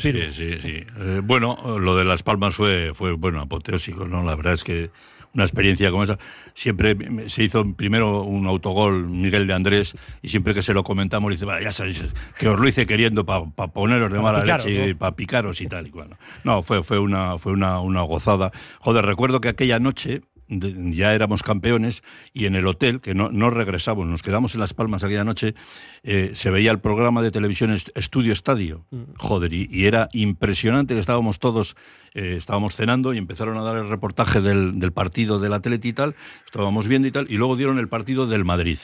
[0.00, 0.84] sí, sí, sí.
[0.98, 4.24] Eh, bueno, lo de Las Palmas fue, fue bueno, apoteósico, ¿no?
[4.24, 4.90] La verdad es que
[5.36, 6.18] una experiencia como esa.
[6.54, 6.96] Siempre
[7.28, 11.46] se hizo primero un autogol Miguel de Andrés y siempre que se lo comentamos dice,
[11.62, 12.04] ya sabéis
[12.38, 15.86] que os lo hice queriendo para poneros de mala leche y para picaros y tal
[15.86, 16.16] y cual.
[16.42, 18.50] No, fue, fue, una, fue una, una gozada.
[18.80, 23.50] Joder, recuerdo que aquella noche ya éramos campeones y en el hotel, que no, no
[23.50, 25.54] regresamos, nos quedamos en Las Palmas aquella noche,
[26.02, 28.84] eh, se veía el programa de televisión Estudio Estadio.
[28.90, 29.02] Mm.
[29.16, 31.76] Joder, y, era impresionante que estábamos todos,
[32.14, 35.92] eh, estábamos cenando y empezaron a dar el reportaje del, del partido del Atleti y
[35.92, 38.78] tal, estábamos viendo y tal, y luego dieron el partido del Madrid.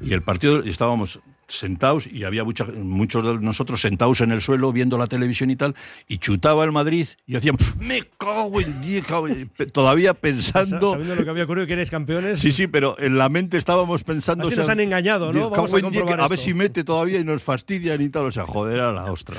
[0.00, 4.98] Y el partido, estábamos sentados y había muchos de nosotros sentados en el suelo viendo
[4.98, 5.74] la televisión y tal,
[6.06, 9.04] y chutaba el Madrid y hacían, me cago en diez,
[9.72, 10.92] todavía pensando...
[10.92, 12.38] Sabiendo lo que había ocurrido, que eres campeones.
[12.38, 14.46] Sí, sí, pero en la mente estábamos pensando...
[14.46, 15.50] Así nos han engañado, ¿no?
[15.50, 18.80] Vamos a, a, ver si mete todavía y nos fastidian y tal, o sea, joder
[18.80, 19.36] a la ostra.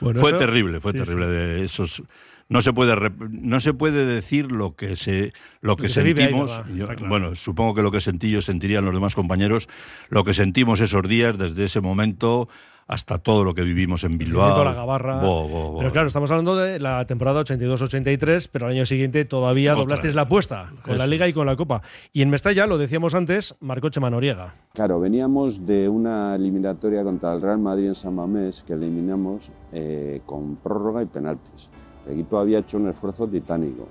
[0.00, 2.02] fue terrible, fue terrible de esos
[2.50, 2.94] no se puede
[3.30, 5.32] no se puede decir lo que se
[5.62, 6.60] lo que, sentimos
[7.08, 9.68] bueno supongo que lo que sentí yo sentirían los demás compañeros
[10.10, 12.48] lo que sentimos esos días desde ese momento
[12.90, 14.64] hasta todo lo que vivimos en Bilbao.
[14.64, 15.20] La Gabarra.
[15.20, 20.22] Pero claro, estamos hablando de la temporada 82-83, pero al año siguiente todavía doblasteis la
[20.22, 21.82] apuesta con la Liga y con la Copa.
[22.12, 24.54] Y en Mestalla, lo decíamos antes, marcó Chema Noriega.
[24.74, 30.20] Claro, veníamos de una eliminatoria contra el Real Madrid en San Mamés que eliminamos eh,
[30.26, 31.68] con prórroga y penaltis.
[32.10, 33.86] El había hecho un esfuerzo titánico.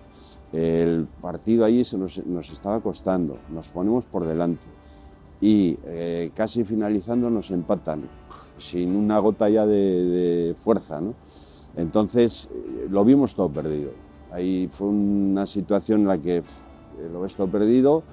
[0.51, 4.63] El partido ahí se nos, estaba costando, nos ponemos por delante
[5.41, 8.01] y eh, casi finalizando nos empatan,
[8.57, 10.99] sin una gota ya de, fuerza.
[10.99, 11.13] ¿no?
[11.77, 13.91] Entonces eh, lo vimos todo perdido.
[14.31, 16.43] Ahí fue una situación en la que
[17.11, 18.03] lo ves todo perdido,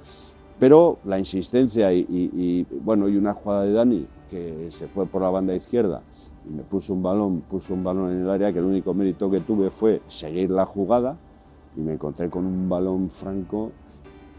[0.59, 5.31] pero la insistencia y, bueno, y una jugada de Dani que se fue por la
[5.31, 6.03] banda izquierda
[6.49, 9.41] me puso un balón, puso un balón en el área que el único mérito que
[9.41, 11.17] tuve fue seguir la jugada
[11.77, 13.73] y me encontré con un balón franco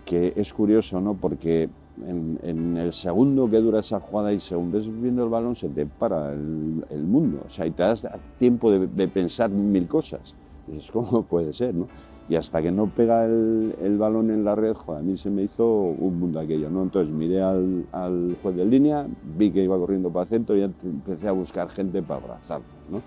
[0.05, 1.15] que es curioso, ¿no?
[1.15, 1.69] Porque
[2.05, 5.85] en, el segundo que dura esa jugada y según ves viendo el balón se te
[5.85, 8.07] para el, mundo, o sea, y te das
[8.39, 10.33] tiempo de, de pensar mil cosas.
[10.67, 11.87] Y dices, ¿cómo puede ser, no?
[12.29, 15.43] Y hasta que no pega el, balón en la red, joder, a mí se me
[15.43, 16.83] hizo un mundo aquello, ¿no?
[16.83, 19.07] Entonces miré al, juez de línea,
[19.37, 23.01] vi que iba corriendo para el centro y empecé a buscar gente para abrazarlo, ¿no?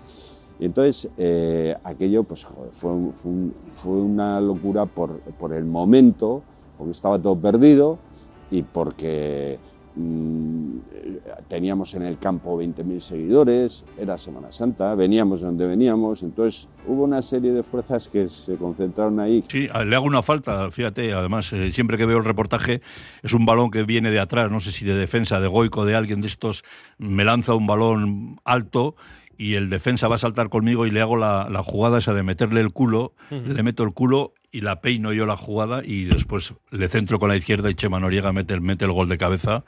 [0.59, 2.91] Y entonces eh, aquello, pues joder, fue,
[3.75, 6.41] fue, una locura por, por, el momento,
[6.77, 7.97] porque estaba todo perdido
[8.51, 9.57] y porque
[11.47, 17.03] teníamos en el campo 20.000 seguidores, era Semana Santa, veníamos de donde veníamos, entonces hubo
[17.03, 19.43] una serie de fuerzas que se concentraron ahí.
[19.49, 22.81] Sí, le hago una falta, fíjate, además, eh, siempre que veo el reportaje,
[23.21, 25.95] es un balón que viene de atrás, no sé si de defensa, de goico, de
[25.95, 26.63] alguien de estos,
[26.97, 28.95] me lanza un balón alto
[29.37, 32.61] y el defensa va a saltar conmigo y le hago la, jugada esa de meterle
[32.61, 36.87] el culo, le meto el culo y la peino yo la jugada y después le
[36.89, 39.63] centro con la izquierda y Chema Noriega mete el, mete el gol de cabeza,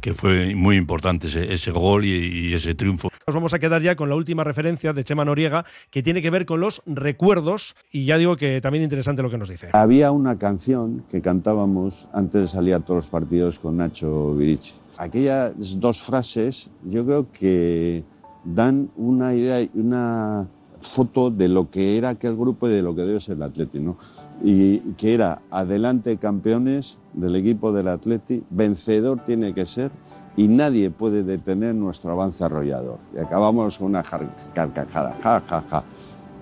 [0.00, 3.10] que fue muy importante ese, ese gol y, ese triunfo.
[3.26, 6.30] Nos vamos a quedar ya con la última referencia de Chema Noriega, que tiene que
[6.30, 9.70] ver con los recuerdos y ya digo que también interesante lo que nos dice.
[9.72, 14.74] Había una canción que cantábamos antes de salir a todos los partidos con Nacho Virici.
[14.98, 18.04] Aquellas dos frases yo creo que
[18.44, 20.46] dan una idea, y una
[20.84, 23.80] foto de lo que era aquel grupo y de lo que debe ser el Atleti,
[23.80, 23.96] ¿no?
[24.42, 29.90] Y que era adelante campeones del equipo del Atleti, vencedor tiene que ser
[30.36, 32.98] y nadie puede detener nuestro avance arrollador.
[33.14, 35.84] Y acabamos con una carcajada, ja, ja, ja.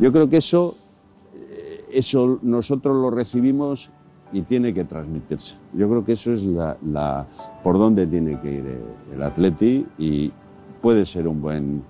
[0.01, 0.76] Yo creo que eso,
[1.34, 3.90] eh, eso nosotros lo recibimos
[4.32, 5.57] y tiene que transmitirse.
[5.74, 7.26] Yo creo que eso es la,
[7.62, 8.78] por dónde tiene que ir
[9.14, 10.32] el Atleti y
[10.80, 11.82] puede ser un buen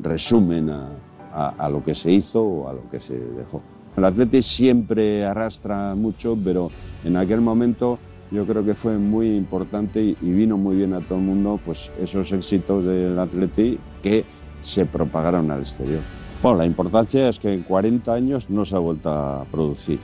[0.00, 3.60] resumen a, lo que se hizo o a lo que se dejó.
[3.96, 6.70] El Atleti siempre arrastra mucho, pero
[7.04, 7.98] en aquel momento
[8.30, 11.90] yo creo que fue muy importante y, vino muy bien a todo el mundo pues
[12.00, 14.24] esos éxitos del Atleti que
[14.62, 16.00] se propagaron al exterior.
[16.42, 20.00] Bueno, la importancia es que en 40 años no se ha vuelto a producir.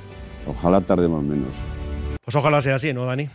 [0.46, 1.54] Ojalá tardemos menos.
[2.24, 3.28] Pues ojalá sea así, ¿no, Dani?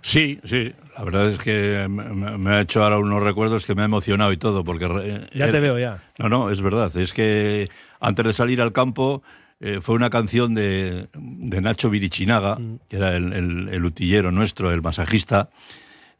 [0.00, 0.72] Sí, sí.
[0.96, 4.36] La verdad es que me, ha hecho ahora unos recuerdos que me ha emocionado y
[4.36, 5.28] todo, porque...
[5.34, 6.00] Ya te veo, ya.
[6.18, 6.96] No, no, es verdad.
[6.96, 7.68] Es que
[8.00, 9.22] antes de salir al campo
[9.60, 12.80] eh, fue una canción de, Nacho Virichinaga, mm.
[12.88, 15.50] que era el, utillero nuestro, el masajista,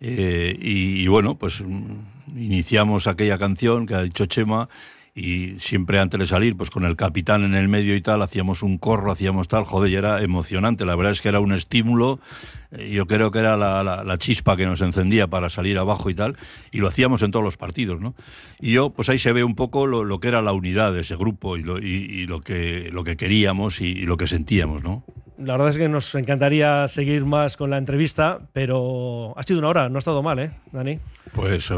[0.01, 4.69] eh, y, y, bueno, pues mm, iniciamos aquella canción que ha dicho Chema
[5.17, 8.63] y siempre antes de salir, pues con el capitán en el medio y tal, hacíamos
[8.63, 12.21] un corro, hacíamos tal, joder, y era emocionante, la verdad es que era un estímulo,
[12.71, 16.37] eh, yo creo que era la, chispa que nos encendía para salir abajo y tal,
[16.71, 18.15] y lo hacíamos en todos los partidos, ¿no?
[18.61, 21.17] Y yo, pues ahí se ve un poco lo, que era la unidad de ese
[21.17, 25.03] grupo y lo, y, lo, que, lo que queríamos y lo que sentíamos, ¿no?
[25.39, 29.69] La verdad es que nos encantaría seguir más con la entrevista, pero ha sido una
[29.69, 30.99] hora, no ha estado mal, ¿eh, Dani?
[31.35, 31.71] Pues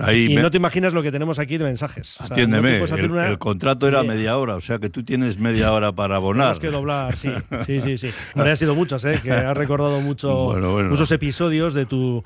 [0.00, 0.32] ahí.
[0.32, 2.20] Y no te imaginas lo que tenemos aquí de mensajes.
[2.20, 6.58] Atiéndeme, el, contrato era media hora, o sea que tú tienes media hora para abonar.
[6.58, 7.30] Tenemos que doblar, sí,
[7.64, 7.96] sí, sí.
[7.96, 8.10] sí.
[8.34, 9.18] Han sido muchas, ¿eh?
[9.22, 10.52] que has recordado mucho,
[10.90, 12.22] muchos episodios de tu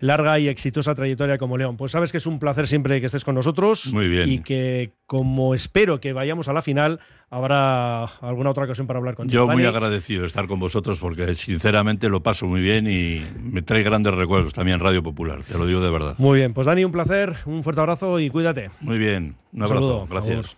[0.00, 1.78] larga y exitosa trayectoria como León.
[1.78, 3.92] Pues sabes que es un placer siempre que estés con nosotros.
[3.94, 4.28] Muy bien.
[4.28, 9.14] Y que, como espero que vayamos a la final, habrá alguna otra ocasión para hablar
[9.14, 9.46] contigo.
[9.46, 13.62] Yo muy agradecido de estar con vosotros porque sinceramente lo paso muy bien y me
[13.62, 16.14] trae grandes recuerdos también Radio Popular, te lo digo de verdad.
[16.18, 18.70] Muy bien, pues Dani, un placer, un fuerte abrazo y cuídate.
[18.80, 20.54] Muy bien, un abrazo, gracias.